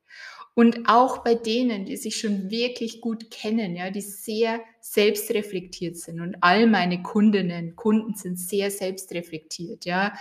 Und 0.57 0.87
auch 0.87 1.17
bei 1.17 1.35
denen, 1.35 1.83
die 1.83 1.97
sich 1.97 2.17
schon 2.17 2.49
wirklich 2.49 3.01
gut 3.01 3.29
kennen, 3.29 3.75
ja, 3.75 3.89
die 3.89 3.99
sehr 3.99 4.61
selbstreflektiert 4.79 5.97
sind. 5.97 6.21
Und 6.21 6.37
all 6.39 6.65
meine 6.67 7.03
Kundinnen, 7.03 7.75
Kunden 7.75 8.15
sind 8.15 8.39
sehr 8.39 8.71
selbstreflektiert, 8.71 9.83
ja 9.83 10.13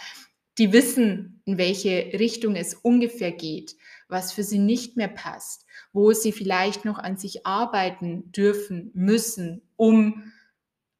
die 0.58 0.72
wissen, 0.72 1.42
in 1.44 1.58
welche 1.58 2.12
Richtung 2.18 2.56
es 2.56 2.74
ungefähr 2.74 3.32
geht, 3.32 3.76
was 4.08 4.32
für 4.32 4.42
sie 4.42 4.58
nicht 4.58 4.96
mehr 4.96 5.08
passt, 5.08 5.66
wo 5.92 6.12
sie 6.12 6.32
vielleicht 6.32 6.84
noch 6.84 6.98
an 6.98 7.16
sich 7.16 7.46
arbeiten 7.46 8.30
dürfen, 8.32 8.90
müssen, 8.94 9.62
um 9.76 10.32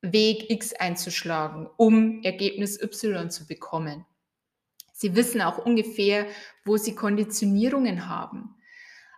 Weg 0.02 0.50
X 0.50 0.74
einzuschlagen, 0.74 1.68
um 1.76 2.22
Ergebnis 2.22 2.80
Y 2.80 3.30
zu 3.30 3.46
bekommen. 3.46 4.04
Sie 4.92 5.16
wissen 5.16 5.40
auch 5.40 5.58
ungefähr, 5.64 6.26
wo 6.64 6.76
sie 6.76 6.94
Konditionierungen 6.94 8.08
haben. 8.08 8.54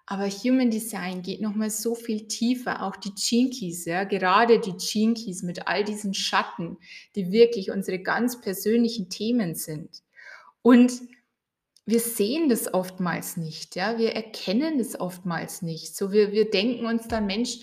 Aber 0.06 0.28
Human 0.28 0.70
Design 0.70 1.22
geht 1.22 1.40
nochmal 1.40 1.70
so 1.70 1.96
viel 1.96 2.28
tiefer, 2.28 2.84
auch 2.84 2.94
die 2.94 3.12
Jinkies, 3.16 3.86
ja, 3.86 4.04
gerade 4.04 4.60
die 4.60 4.74
Jinkies 4.78 5.42
mit 5.42 5.66
all 5.66 5.82
diesen 5.82 6.14
Schatten, 6.14 6.78
die 7.16 7.32
wirklich 7.32 7.72
unsere 7.72 7.98
ganz 7.98 8.40
persönlichen 8.40 9.10
Themen 9.10 9.56
sind. 9.56 10.04
Und 10.66 11.00
wir 11.84 12.00
sehen 12.00 12.48
das 12.48 12.74
oftmals 12.74 13.36
nicht, 13.36 13.76
ja, 13.76 13.98
wir 13.98 14.16
erkennen 14.16 14.78
das 14.78 14.98
oftmals 14.98 15.62
nicht. 15.62 15.96
So, 15.96 16.10
wir, 16.10 16.32
wir 16.32 16.50
denken 16.50 16.86
uns 16.86 17.06
dann, 17.06 17.26
Mensch, 17.26 17.58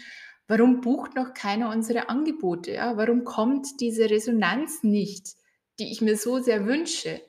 warum 0.48 0.80
bucht 0.80 1.14
noch 1.14 1.34
keiner 1.34 1.70
unsere 1.70 2.08
Angebote? 2.08 2.72
Ja? 2.72 2.96
Warum 2.96 3.26
kommt 3.26 3.82
diese 3.82 4.10
Resonanz 4.10 4.84
nicht, 4.84 5.34
die 5.82 5.92
ich 5.92 6.00
mir 6.00 6.16
so 6.16 6.40
sehr 6.40 6.66
wünsche? 6.66 7.22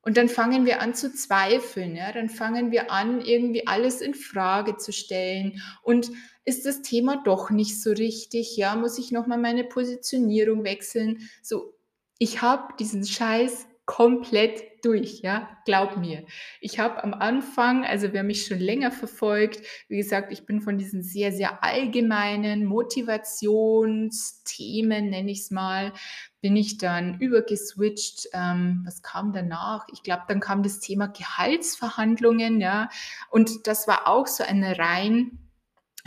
Und 0.00 0.16
dann 0.16 0.30
fangen 0.30 0.64
wir 0.64 0.80
an 0.80 0.94
zu 0.94 1.12
zweifeln, 1.12 1.94
ja? 1.94 2.10
dann 2.12 2.30
fangen 2.30 2.70
wir 2.70 2.90
an, 2.90 3.20
irgendwie 3.20 3.66
alles 3.66 4.00
in 4.00 4.14
Frage 4.14 4.78
zu 4.78 4.94
stellen. 4.94 5.60
Und 5.82 6.10
ist 6.46 6.64
das 6.64 6.80
Thema 6.80 7.22
doch 7.22 7.50
nicht 7.50 7.82
so 7.82 7.90
richtig? 7.90 8.56
Ja, 8.56 8.74
muss 8.76 8.96
ich 8.96 9.12
nochmal 9.12 9.36
meine 9.36 9.64
Positionierung 9.64 10.64
wechseln? 10.64 11.28
So, 11.42 11.74
ich 12.18 12.40
habe 12.40 12.72
diesen 12.78 13.04
Scheiß 13.06 13.66
komplett 13.86 14.84
durch, 14.84 15.20
ja, 15.20 15.48
glaub 15.64 15.96
mir. 15.96 16.26
Ich 16.60 16.78
habe 16.80 17.04
am 17.04 17.14
Anfang, 17.14 17.84
also 17.84 18.12
wer 18.12 18.24
mich 18.24 18.44
schon 18.44 18.58
länger 18.58 18.90
verfolgt, 18.90 19.64
wie 19.88 19.96
gesagt, 19.96 20.32
ich 20.32 20.44
bin 20.44 20.60
von 20.60 20.76
diesen 20.76 21.04
sehr, 21.04 21.30
sehr 21.30 21.62
allgemeinen 21.62 22.64
Motivationsthemen, 22.64 25.08
nenne 25.08 25.30
ich 25.30 25.42
es 25.42 25.52
mal, 25.52 25.92
bin 26.40 26.56
ich 26.56 26.78
dann 26.78 27.20
übergeswitcht. 27.20 28.26
Ähm, 28.32 28.82
was 28.84 29.02
kam 29.02 29.32
danach? 29.32 29.86
Ich 29.92 30.02
glaube, 30.02 30.24
dann 30.26 30.40
kam 30.40 30.64
das 30.64 30.80
Thema 30.80 31.06
Gehaltsverhandlungen, 31.06 32.60
ja, 32.60 32.88
und 33.30 33.68
das 33.68 33.86
war 33.86 34.08
auch 34.08 34.26
so 34.26 34.42
eine 34.42 34.78
rein 34.78 35.38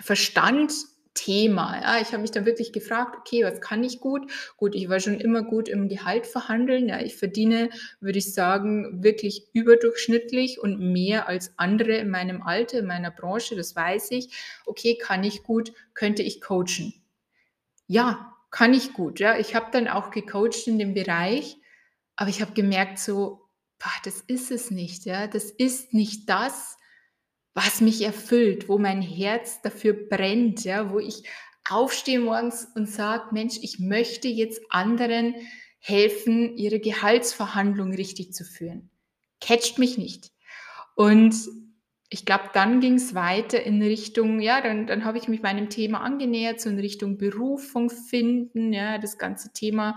Verstand 0.01 0.73
Thema. 1.13 1.81
Ja, 1.81 2.01
ich 2.01 2.09
habe 2.13 2.21
mich 2.21 2.31
dann 2.31 2.45
wirklich 2.45 2.71
gefragt, 2.71 3.15
okay, 3.17 3.43
was 3.43 3.61
kann 3.61 3.83
ich 3.83 3.99
gut? 3.99 4.31
Gut, 4.57 4.75
ich 4.75 4.89
war 4.89 4.99
schon 4.99 5.19
immer 5.19 5.43
gut 5.43 5.67
im 5.67 5.89
Gehalt 5.89 6.27
verhandeln. 6.27 6.87
Ja, 6.87 7.01
ich 7.01 7.15
verdiene, 7.15 7.69
würde 7.99 8.19
ich 8.19 8.33
sagen, 8.33 9.03
wirklich 9.03 9.47
überdurchschnittlich 9.53 10.59
und 10.59 10.79
mehr 10.79 11.27
als 11.27 11.53
andere 11.57 11.93
in 11.97 12.09
meinem 12.09 12.41
Alter, 12.41 12.79
in 12.79 12.85
meiner 12.85 13.11
Branche, 13.11 13.55
das 13.55 13.75
weiß 13.75 14.11
ich. 14.11 14.33
Okay, 14.65 14.97
kann 14.97 15.23
ich 15.23 15.43
gut, 15.43 15.73
könnte 15.93 16.23
ich 16.23 16.41
coachen? 16.41 16.93
Ja, 17.87 18.35
kann 18.51 18.73
ich 18.73 18.93
gut. 18.93 19.19
Ja, 19.19 19.37
ich 19.37 19.55
habe 19.55 19.67
dann 19.71 19.87
auch 19.87 20.11
gecoacht 20.11 20.67
in 20.67 20.79
dem 20.79 20.93
Bereich, 20.93 21.57
aber 22.15 22.29
ich 22.29 22.41
habe 22.41 22.53
gemerkt, 22.53 22.99
so, 22.99 23.49
boah, 23.79 23.91
das 24.03 24.21
ist 24.21 24.51
es 24.51 24.71
nicht. 24.71 25.05
Ja, 25.05 25.27
das 25.27 25.51
ist 25.51 25.93
nicht 25.93 26.29
das, 26.29 26.77
was 27.53 27.81
mich 27.81 28.01
erfüllt, 28.01 28.69
wo 28.69 28.77
mein 28.77 29.01
Herz 29.01 29.61
dafür 29.61 29.93
brennt, 29.93 30.63
ja, 30.63 30.91
wo 30.91 30.99
ich 30.99 31.23
aufstehe 31.69 32.19
morgens 32.19 32.67
und 32.75 32.89
sage, 32.89 33.33
Mensch, 33.33 33.57
ich 33.61 33.79
möchte 33.79 34.27
jetzt 34.27 34.61
anderen 34.69 35.35
helfen, 35.79 36.57
ihre 36.57 36.79
Gehaltsverhandlung 36.79 37.93
richtig 37.93 38.33
zu 38.33 38.43
führen. 38.43 38.89
Catcht 39.39 39.77
mich 39.79 39.97
nicht. 39.97 40.31
Und 40.95 41.35
ich 42.09 42.25
glaube, 42.25 42.49
dann 42.53 42.79
ging 42.79 42.95
es 42.95 43.13
weiter 43.13 43.61
in 43.61 43.81
Richtung, 43.81 44.39
ja, 44.39 44.61
dann, 44.61 44.87
dann 44.87 45.05
habe 45.05 45.19
ich 45.19 45.27
mich 45.27 45.43
meinem 45.43 45.69
Thema 45.69 46.01
angenähert, 46.01 46.59
so 46.59 46.69
in 46.69 46.79
Richtung 46.79 47.17
Berufung 47.17 47.91
finden, 47.91 48.73
ja, 48.73 48.97
das 48.97 49.19
ganze 49.19 49.53
Thema 49.53 49.95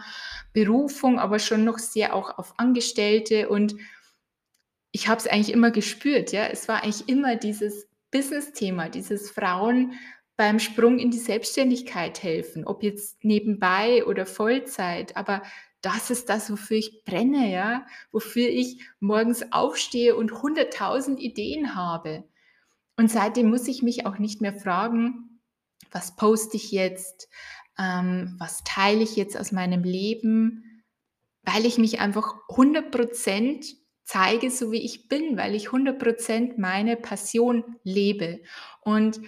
Berufung, 0.52 1.18
aber 1.18 1.38
schon 1.38 1.64
noch 1.64 1.78
sehr 1.78 2.14
auch 2.14 2.38
auf 2.38 2.59
Angestellte 2.59 3.49
und 3.49 3.75
ich 4.92 5.08
habe 5.08 5.18
es 5.18 5.26
eigentlich 5.26 5.52
immer 5.52 5.70
gespürt, 5.70 6.32
ja. 6.32 6.46
Es 6.46 6.68
war 6.68 6.82
eigentlich 6.82 7.08
immer 7.08 7.37
dieses 7.37 7.88
Business-Thema, 8.11 8.90
dieses 8.90 9.30
Frauen 9.30 9.94
beim 10.37 10.58
Sprung 10.58 10.99
in 10.99 11.11
die 11.11 11.18
Selbstständigkeit 11.18 12.22
helfen, 12.22 12.66
ob 12.66 12.82
jetzt 12.82 13.24
nebenbei 13.24 14.05
oder 14.05 14.26
Vollzeit, 14.26 15.16
aber 15.16 15.42
das 15.81 16.11
ist 16.11 16.28
das, 16.28 16.50
wofür 16.50 16.76
ich 16.76 17.05
brenne, 17.05 17.50
ja, 17.50 17.87
wofür 18.12 18.48
ich 18.48 18.81
morgens 19.00 19.50
aufstehe 19.50 20.14
und 20.14 20.42
hunderttausend 20.42 21.20
Ideen 21.20 21.74
habe. 21.74 22.24
Und 22.96 23.11
seitdem 23.11 23.50
muss 23.50 23.66
ich 23.66 23.83
mich 23.83 24.07
auch 24.07 24.18
nicht 24.18 24.40
mehr 24.40 24.55
fragen, 24.55 25.40
was 25.90 26.14
poste 26.14 26.57
ich 26.57 26.70
jetzt, 26.70 27.28
ähm, 27.78 28.37
was 28.38 28.62
teile 28.64 29.02
ich 29.02 29.16
jetzt 29.16 29.37
aus 29.37 29.50
meinem 29.50 29.83
Leben, 29.83 30.85
weil 31.42 31.66
ich 31.66 31.78
mich 31.78 32.00
einfach 32.00 32.35
100 32.50 32.90
Prozent 32.90 33.74
zeige, 34.12 34.51
so 34.51 34.70
wie 34.72 34.83
ich 34.83 35.09
bin, 35.09 35.38
weil 35.38 35.55
ich 35.55 35.68
100% 35.68 36.55
meine 36.59 36.96
Passion 36.96 37.64
lebe. 37.83 38.40
Und 38.83 39.20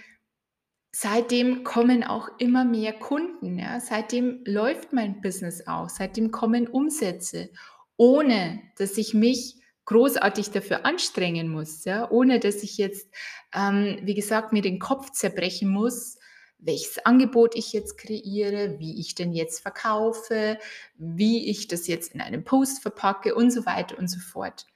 seitdem 0.92 1.64
kommen 1.64 2.04
auch 2.04 2.28
immer 2.38 2.64
mehr 2.64 2.92
Kunden. 2.92 3.58
Ja? 3.58 3.80
Seitdem 3.80 4.42
läuft 4.44 4.92
mein 4.92 5.22
Business 5.22 5.66
auch. 5.66 5.88
Seitdem 5.88 6.30
kommen 6.30 6.68
Umsätze, 6.68 7.50
ohne 7.96 8.60
dass 8.76 8.98
ich 8.98 9.14
mich 9.14 9.56
großartig 9.86 10.50
dafür 10.50 10.84
anstrengen 10.84 11.48
muss, 11.48 11.84
ja? 11.86 12.10
ohne 12.10 12.38
dass 12.38 12.62
ich 12.62 12.76
jetzt, 12.76 13.08
ähm, 13.54 14.00
wie 14.02 14.14
gesagt, 14.14 14.52
mir 14.52 14.62
den 14.62 14.78
Kopf 14.78 15.12
zerbrechen 15.12 15.70
muss, 15.70 16.18
welches 16.58 16.98
Angebot 17.06 17.54
ich 17.56 17.72
jetzt 17.72 17.96
kreiere, 17.96 18.78
wie 18.78 19.00
ich 19.00 19.14
denn 19.14 19.32
jetzt 19.32 19.60
verkaufe, 19.60 20.58
wie 20.96 21.48
ich 21.48 21.68
das 21.68 21.86
jetzt 21.86 22.14
in 22.14 22.20
einem 22.20 22.44
Post 22.44 22.82
verpacke 22.82 23.34
und 23.34 23.50
so 23.50 23.64
weiter 23.64 23.98
und 23.98 24.08
so 24.08 24.18
fort. 24.18 24.66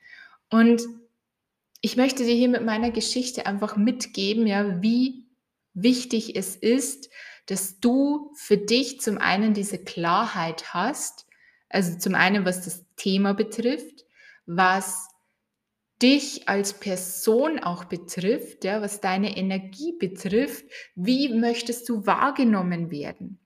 Und 0.50 0.82
ich 1.80 1.96
möchte 1.96 2.24
dir 2.24 2.34
hier 2.34 2.48
mit 2.48 2.64
meiner 2.64 2.90
Geschichte 2.90 3.46
einfach 3.46 3.76
mitgeben, 3.76 4.46
ja, 4.46 4.82
wie 4.82 5.26
wichtig 5.74 6.36
es 6.36 6.56
ist, 6.56 7.10
dass 7.46 7.80
du 7.80 8.32
für 8.34 8.58
dich 8.58 9.00
zum 9.00 9.18
einen 9.18 9.54
diese 9.54 9.78
Klarheit 9.78 10.74
hast, 10.74 11.26
also 11.68 11.98
zum 11.98 12.14
einen, 12.14 12.44
was 12.44 12.64
das 12.64 12.84
Thema 12.96 13.32
betrifft, 13.34 14.04
was 14.46 15.08
dich 16.02 16.48
als 16.48 16.74
Person 16.74 17.58
auch 17.58 17.84
betrifft, 17.84 18.64
ja, 18.64 18.80
was 18.80 19.00
deine 19.00 19.36
Energie 19.36 19.96
betrifft, 19.98 20.64
wie 20.94 21.28
möchtest 21.28 21.88
du 21.88 22.06
wahrgenommen 22.06 22.90
werden? 22.90 23.38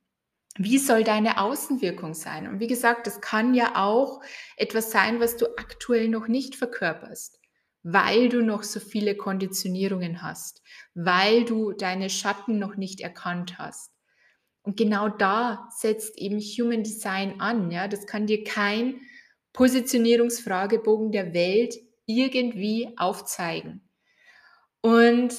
Wie 0.59 0.79
soll 0.79 1.03
deine 1.03 1.39
Außenwirkung 1.39 2.13
sein? 2.13 2.47
Und 2.47 2.61
wie 2.61 2.67
gesagt, 2.67 3.07
das 3.07 3.21
kann 3.21 3.55
ja 3.55 3.77
auch 3.77 4.21
etwas 4.57 4.91
sein, 4.91 5.19
was 5.19 5.37
du 5.37 5.47
aktuell 5.57 6.09
noch 6.09 6.29
nicht 6.29 6.57
verkörperst, 6.57 7.41
weil 7.83 8.29
du 8.29 8.43
noch 8.43 8.63
so 8.63 8.79
viele 8.79 9.17
Konditionierungen 9.17 10.23
hast, 10.23 10.63
weil 10.95 11.45
du 11.45 11.73
deine 11.73 12.11
Schatten 12.11 12.59
noch 12.59 12.77
nicht 12.77 13.01
erkannt 13.01 13.59
hast. 13.59 13.93
Und 14.63 14.77
genau 14.77 15.09
da 15.09 15.69
setzt 15.75 16.19
eben 16.19 16.39
Human 16.39 16.83
Design 16.83 17.41
an. 17.41 17.71
Ja? 17.71 17.89
Das 17.89 18.07
kann 18.07 18.27
dir 18.27 18.45
kein 18.45 19.01
Positionierungsfragebogen 19.55 21.13
der 21.13 21.33
Welt 21.35 21.75
irgendwie 22.07 22.91
aufzeigen. 22.97 23.89
Und 24.83 25.35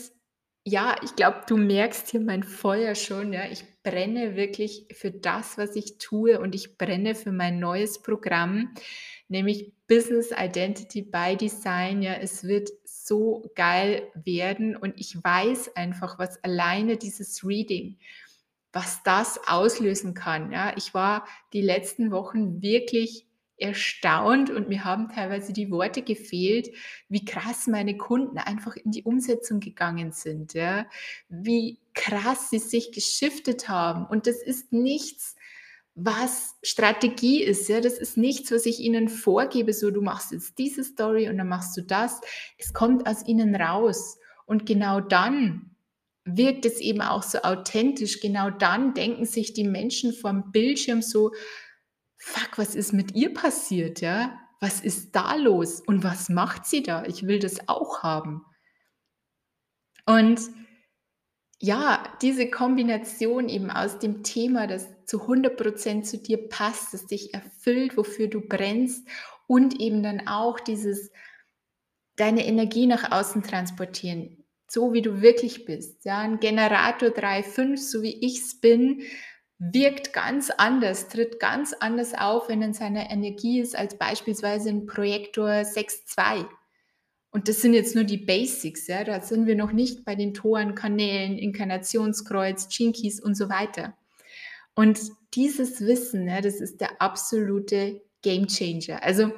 ja, 0.65 0.95
ich 1.03 1.15
glaube, 1.15 1.43
du 1.47 1.57
merkst 1.57 2.09
hier 2.09 2.21
mein 2.21 2.43
Feuer 2.43 2.95
schon. 2.95 3.33
Ja, 3.33 3.45
ich 3.45 3.65
brenne 3.83 4.35
wirklich 4.35 4.87
für 4.93 5.11
das, 5.11 5.57
was 5.57 5.75
ich 5.75 5.97
tue 5.97 6.39
und 6.39 6.55
ich 6.55 6.77
brenne 6.77 7.15
für 7.15 7.31
mein 7.31 7.59
neues 7.59 8.01
Programm, 8.01 8.73
nämlich 9.27 9.73
Business 9.87 10.31
Identity 10.31 11.01
by 11.01 11.35
Design. 11.37 12.01
Ja, 12.01 12.13
es 12.13 12.45
wird 12.45 12.69
so 12.85 13.51
geil 13.55 14.09
werden 14.15 14.75
und 14.75 14.99
ich 14.99 15.21
weiß 15.21 15.75
einfach, 15.75 16.17
was 16.17 16.43
alleine 16.43 16.97
dieses 16.97 17.45
Reading, 17.45 17.97
was 18.71 19.03
das 19.03 19.39
auslösen 19.47 20.13
kann. 20.13 20.51
Ja, 20.51 20.73
ich 20.77 20.93
war 20.93 21.27
die 21.51 21.61
letzten 21.61 22.11
Wochen 22.11 22.61
wirklich 22.61 23.27
erstaunt 23.63 24.49
und 24.49 24.69
mir 24.69 24.83
haben 24.83 25.09
teilweise 25.09 25.53
die 25.53 25.71
Worte 25.71 26.01
gefehlt, 26.01 26.69
wie 27.09 27.25
krass 27.25 27.67
meine 27.67 27.97
Kunden 27.97 28.37
einfach 28.37 28.75
in 28.75 28.91
die 28.91 29.03
Umsetzung 29.03 29.59
gegangen 29.59 30.11
sind, 30.11 30.53
ja, 30.53 30.85
wie 31.29 31.79
krass 31.93 32.49
sie 32.49 32.59
sich 32.59 32.91
geschiftet 32.91 33.69
haben. 33.69 34.05
Und 34.05 34.27
das 34.27 34.43
ist 34.43 34.73
nichts, 34.73 35.35
was 35.95 36.55
Strategie 36.63 37.43
ist, 37.43 37.69
ja, 37.69 37.79
das 37.79 37.97
ist 37.97 38.17
nichts, 38.17 38.51
was 38.51 38.65
ich 38.65 38.79
ihnen 38.79 39.09
vorgebe, 39.09 39.73
so 39.73 39.91
du 39.91 40.01
machst 40.01 40.31
jetzt 40.31 40.57
diese 40.57 40.83
Story 40.83 41.29
und 41.29 41.37
dann 41.37 41.47
machst 41.47 41.77
du 41.77 41.81
das. 41.81 42.19
Es 42.57 42.73
kommt 42.73 43.07
aus 43.07 43.25
ihnen 43.27 43.55
raus. 43.55 44.17
Und 44.45 44.65
genau 44.65 44.99
dann 44.99 45.73
wirkt 46.25 46.65
es 46.65 46.79
eben 46.79 47.01
auch 47.01 47.23
so 47.23 47.39
authentisch. 47.39 48.21
Genau 48.21 48.49
dann 48.49 48.93
denken 48.93 49.25
sich 49.25 49.53
die 49.53 49.65
Menschen 49.65 50.13
vom 50.13 50.51
Bildschirm 50.51 51.01
so, 51.01 51.31
fuck, 52.23 52.57
was 52.57 52.73
ist 52.73 52.93
mit 52.93 53.15
ihr 53.15 53.33
passiert, 53.33 53.99
ja? 53.99 54.39
Was 54.61 54.79
ist 54.79 55.13
da 55.13 55.35
los 55.35 55.81
und 55.81 56.05
was 56.05 56.29
macht 56.29 56.65
sie 56.65 56.81
da? 56.81 57.03
Ich 57.03 57.27
will 57.27 57.39
das 57.39 57.67
auch 57.67 58.01
haben. 58.01 58.45
Und 60.05 60.39
ja, 61.59 62.03
diese 62.21 62.49
Kombination 62.49 63.49
eben 63.49 63.69
aus 63.69 63.99
dem 63.99 64.23
Thema, 64.23 64.67
das 64.67 64.87
zu 65.05 65.23
100% 65.23 66.03
zu 66.03 66.17
dir 66.17 66.47
passt, 66.47 66.93
das 66.93 67.07
dich 67.07 67.33
erfüllt, 67.33 67.97
wofür 67.97 68.27
du 68.27 68.39
brennst 68.39 69.05
und 69.47 69.79
eben 69.81 70.01
dann 70.01 70.27
auch 70.27 70.61
dieses 70.61 71.11
deine 72.15 72.45
Energie 72.45 72.87
nach 72.87 73.11
außen 73.11 73.43
transportieren, 73.43 74.45
so 74.69 74.93
wie 74.93 75.01
du 75.01 75.21
wirklich 75.21 75.65
bist. 75.65 76.05
Ja, 76.05 76.19
ein 76.19 76.39
Generator 76.39 77.09
3.5, 77.09 77.77
so 77.77 78.01
wie 78.01 78.25
ich 78.25 78.39
es 78.39 78.61
bin, 78.61 79.01
wirkt 79.71 80.13
ganz 80.13 80.49
anders, 80.49 81.07
tritt 81.07 81.39
ganz 81.39 81.73
anders 81.73 82.13
auf, 82.13 82.49
wenn 82.49 82.61
in 82.61 82.73
seiner 82.73 83.09
Energie 83.09 83.59
ist, 83.59 83.77
als 83.77 83.97
beispielsweise 83.97 84.69
ein 84.69 84.85
Projektor 84.85 85.47
6.2. 85.47 86.45
Und 87.31 87.47
das 87.47 87.61
sind 87.61 87.73
jetzt 87.73 87.95
nur 87.95 88.03
die 88.03 88.17
Basics, 88.17 88.87
ja. 88.87 89.03
Da 89.03 89.21
sind 89.21 89.47
wir 89.47 89.55
noch 89.55 89.71
nicht 89.71 90.05
bei 90.05 90.15
den 90.15 90.33
Toren, 90.33 90.75
Kanälen, 90.75 91.37
Inkarnationskreuz, 91.37 92.67
Chinkies 92.69 93.19
und 93.19 93.35
so 93.35 93.49
weiter. 93.49 93.95
Und 94.75 94.99
dieses 95.33 95.81
Wissen, 95.81 96.27
ja, 96.27 96.41
das 96.41 96.55
ist 96.55 96.81
der 96.81 97.01
absolute 97.01 98.01
Game 98.21 98.47
Changer. 98.47 99.01
Also 99.03 99.31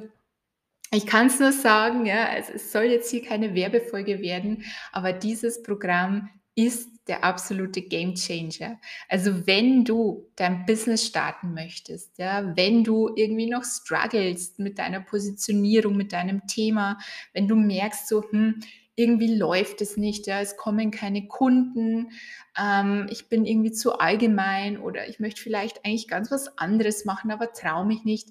ich 0.92 1.06
kann 1.06 1.28
es 1.28 1.40
nur 1.40 1.52
sagen, 1.52 2.06
ja, 2.06 2.30
es 2.36 2.72
soll 2.72 2.86
jetzt 2.86 3.12
hier 3.12 3.24
keine 3.24 3.54
Werbefolge 3.54 4.22
werden, 4.22 4.64
aber 4.92 5.14
dieses 5.14 5.62
Programm 5.64 6.30
ist 6.56 6.90
der 7.08 7.24
absolute 7.24 7.82
Game 7.82 8.16
Changer. 8.16 8.80
Also 9.08 9.46
wenn 9.46 9.86
du 9.86 10.28
dein 10.36 10.66
Business 10.66 11.06
starten 11.06 11.54
möchtest, 11.54 12.18
ja, 12.18 12.56
wenn 12.56 12.84
du 12.84 13.12
irgendwie 13.16 13.50
noch 13.50 13.64
strugglest 13.64 14.60
mit 14.60 14.80
deiner 14.80 15.02
Positionierung, 15.02 15.96
mit 15.96 16.14
deinem 16.14 16.48
Thema, 16.48 16.98
wenn 17.34 17.48
du 17.48 17.56
merkst 17.56 18.08
so, 18.08 18.24
hm, 18.30 18.60
irgendwie 18.96 19.36
läuft 19.36 19.82
es 19.82 19.98
nicht, 19.98 20.26
ja, 20.26 20.40
es 20.40 20.56
kommen 20.58 20.90
keine 20.90 21.28
Kunden, 21.28 22.12
ähm, 22.58 23.08
ich 23.10 23.28
bin 23.28 23.46
irgendwie 23.46 23.74
zu 23.74 24.00
allgemein 24.00 24.78
oder 24.80 25.08
ich 25.08 25.20
möchte 25.20 25.42
vielleicht 25.42 25.86
eigentlich 25.86 26.08
ganz 26.08 26.32
was 26.32 26.58
anderes 26.58 27.04
machen, 27.04 27.30
aber 27.30 27.52
traue 27.52 27.86
mich 27.86 28.06
nicht, 28.06 28.30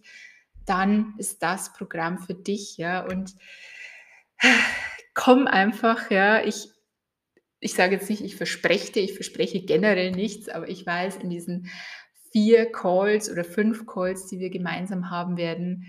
dann 0.64 1.14
ist 1.18 1.42
das 1.42 1.74
Programm 1.74 2.18
für 2.18 2.34
dich, 2.34 2.78
ja, 2.78 3.04
und 3.06 3.34
komm 5.14 5.46
einfach, 5.46 6.10
ja, 6.10 6.42
ich, 6.42 6.70
ich 7.64 7.72
sage 7.72 7.94
jetzt 7.94 8.10
nicht, 8.10 8.22
ich 8.22 8.36
verspreche 8.36 8.92
dir, 8.92 9.02
ich 9.02 9.14
verspreche 9.14 9.62
generell 9.62 10.10
nichts, 10.10 10.50
aber 10.50 10.68
ich 10.68 10.84
weiß, 10.84 11.16
in 11.16 11.30
diesen 11.30 11.70
vier 12.30 12.70
Calls 12.70 13.30
oder 13.30 13.42
fünf 13.42 13.86
Calls, 13.86 14.26
die 14.26 14.38
wir 14.38 14.50
gemeinsam 14.50 15.10
haben 15.10 15.38
werden, 15.38 15.86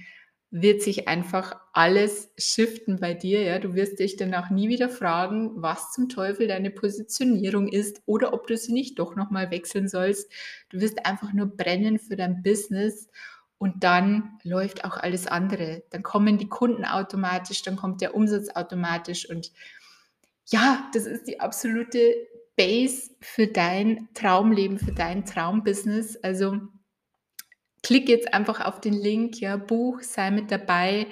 wird 0.52 0.82
sich 0.82 1.10
einfach 1.10 1.60
alles 1.74 2.32
shiften 2.38 3.02
bei 3.02 3.14
dir. 3.14 3.42
Ja? 3.44 3.60
Du 3.60 3.74
wirst 3.74 4.00
dich 4.00 4.16
danach 4.16 4.50
nie 4.50 4.70
wieder 4.70 4.88
fragen, 4.88 5.52
was 5.62 5.92
zum 5.92 6.08
Teufel 6.08 6.48
deine 6.48 6.72
Positionierung 6.72 7.68
ist 7.68 8.02
oder 8.06 8.32
ob 8.32 8.48
du 8.48 8.56
sie 8.56 8.72
nicht 8.72 8.98
doch 8.98 9.18
nochmal 9.18 9.52
wechseln 9.52 9.90
sollst. 9.90 10.32
Du 10.70 10.80
wirst 10.80 11.06
einfach 11.06 11.34
nur 11.34 11.48
brennen 11.48 12.00
für 12.00 12.16
dein 12.16 12.42
Business 12.42 13.10
und 13.58 13.84
dann 13.84 14.40
läuft 14.44 14.86
auch 14.86 14.96
alles 14.96 15.28
andere. 15.28 15.84
Dann 15.90 16.04
kommen 16.04 16.38
die 16.38 16.48
Kunden 16.48 16.86
automatisch, 16.86 17.64
dann 17.64 17.76
kommt 17.76 18.00
der 18.00 18.16
Umsatz 18.16 18.48
automatisch 18.56 19.30
und 19.30 19.52
ja, 20.48 20.90
das 20.94 21.06
ist 21.06 21.28
die 21.28 21.40
absolute 21.40 22.16
Base 22.56 23.12
für 23.22 23.48
dein 23.48 24.10
Traumleben, 24.14 24.80
für 24.80 24.94
dein 24.94 25.26
Traumbusiness. 25.26 26.18
Also 26.18 26.60
klick 27.84 28.10
jetzt 28.10 28.34
einfach 28.34 28.62
auf 28.62 28.80
den 28.82 28.94
Link, 28.94 29.40
ja, 29.42 29.58
Buch, 29.58 30.02
sei 30.02 30.32
mit 30.32 30.52
dabei 30.52 31.08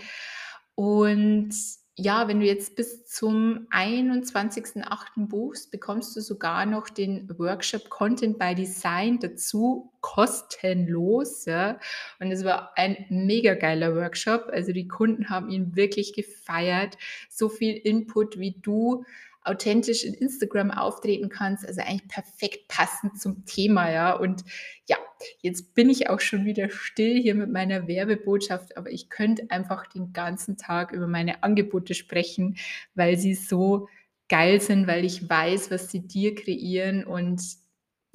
und 0.76 1.54
ja, 1.96 2.28
wenn 2.28 2.40
du 2.40 2.46
jetzt 2.48 2.76
bis 2.76 3.06
zum 3.06 3.68
21.08. 3.70 5.28
buchst, 5.28 5.70
bekommst 5.70 6.16
du 6.16 6.22
sogar 6.22 6.66
noch 6.66 6.90
den 6.90 7.30
Workshop 7.38 7.90
Content 7.90 8.40
by 8.40 8.56
Design 8.56 9.20
dazu, 9.20 9.92
kostenlos. 10.02 11.46
Ja. 11.46 11.80
Und 12.20 12.32
es 12.32 12.44
war 12.44 12.72
ein 12.78 13.06
mega 13.10 13.54
geiler 13.54 13.96
Workshop. 13.96 14.50
Also 14.52 14.72
die 14.72 14.88
Kunden 14.88 15.30
haben 15.30 15.50
ihn 15.50 15.76
wirklich 15.76 16.14
gefeiert. 16.14 16.98
So 17.30 17.48
viel 17.48 17.76
Input, 17.76 18.40
wie 18.40 18.56
du 18.60 19.06
authentisch 19.46 20.04
in 20.04 20.14
Instagram 20.14 20.72
auftreten 20.72 21.30
kannst. 21.30 21.66
Also 21.66 21.82
eigentlich 21.82 22.08
perfekt 22.08 22.68
passend 22.68 23.20
zum 23.20 23.46
Thema, 23.46 23.92
ja. 23.92 24.14
Und 24.14 24.44
ja, 24.88 24.98
jetzt 25.42 25.76
bin 25.76 25.90
ich 25.90 26.10
auch 26.10 26.20
schon 26.20 26.46
wieder 26.46 26.70
still 26.70 27.22
hier 27.22 27.36
mit 27.36 27.52
meiner 27.52 27.88
Werbebotschaft, 27.88 28.78
aber 28.78 28.92
ich 28.92 29.10
könnte 29.10 29.50
einfach 29.50 29.88
den 29.88 30.14
ganzen 30.14 30.58
Tag 30.58 30.92
über 30.92 31.08
meine 31.08 31.44
Angebote 31.44 31.94
sprechen, 31.94 32.58
weil 32.96 33.18
sie 33.18 33.36
so 33.36 33.88
geil 34.30 34.62
sind, 34.62 34.88
weil 34.88 35.06
ich 35.06 35.30
weiß, 35.30 35.72
was 35.72 35.92
sie 35.92 36.08
dir 36.08 36.36
kreieren 36.36 37.04
und 37.04 37.42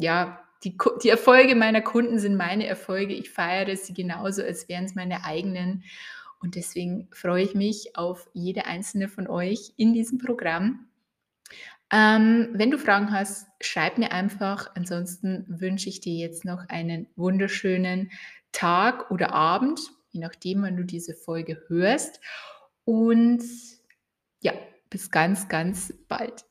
ja, 0.00 0.40
die, 0.64 0.76
die 1.02 1.08
Erfolge 1.08 1.54
meiner 1.54 1.80
Kunden 1.80 2.18
sind 2.18 2.36
meine 2.36 2.66
Erfolge. 2.66 3.14
Ich 3.14 3.30
feiere 3.30 3.76
sie 3.76 3.94
genauso, 3.94 4.42
als 4.42 4.68
wären 4.68 4.84
es 4.84 4.94
meine 4.94 5.24
eigenen. 5.24 5.84
Und 6.40 6.54
deswegen 6.54 7.08
freue 7.12 7.44
ich 7.44 7.54
mich 7.54 7.96
auf 7.96 8.28
jede 8.32 8.66
einzelne 8.66 9.08
von 9.08 9.28
euch 9.28 9.72
in 9.76 9.92
diesem 9.92 10.18
Programm. 10.18 10.87
Ähm, 11.90 12.50
wenn 12.52 12.70
du 12.70 12.78
Fragen 12.78 13.12
hast, 13.12 13.46
schreib 13.60 13.98
mir 13.98 14.12
einfach. 14.12 14.70
Ansonsten 14.74 15.44
wünsche 15.48 15.88
ich 15.88 16.00
dir 16.00 16.14
jetzt 16.14 16.44
noch 16.44 16.68
einen 16.68 17.08
wunderschönen 17.16 18.10
Tag 18.52 19.10
oder 19.10 19.32
Abend, 19.32 19.80
je 20.10 20.20
nachdem, 20.20 20.62
wann 20.62 20.76
du 20.76 20.84
diese 20.84 21.14
Folge 21.14 21.62
hörst. 21.68 22.20
Und 22.84 23.42
ja, 24.40 24.52
bis 24.90 25.10
ganz, 25.10 25.48
ganz 25.48 25.92
bald. 26.08 26.47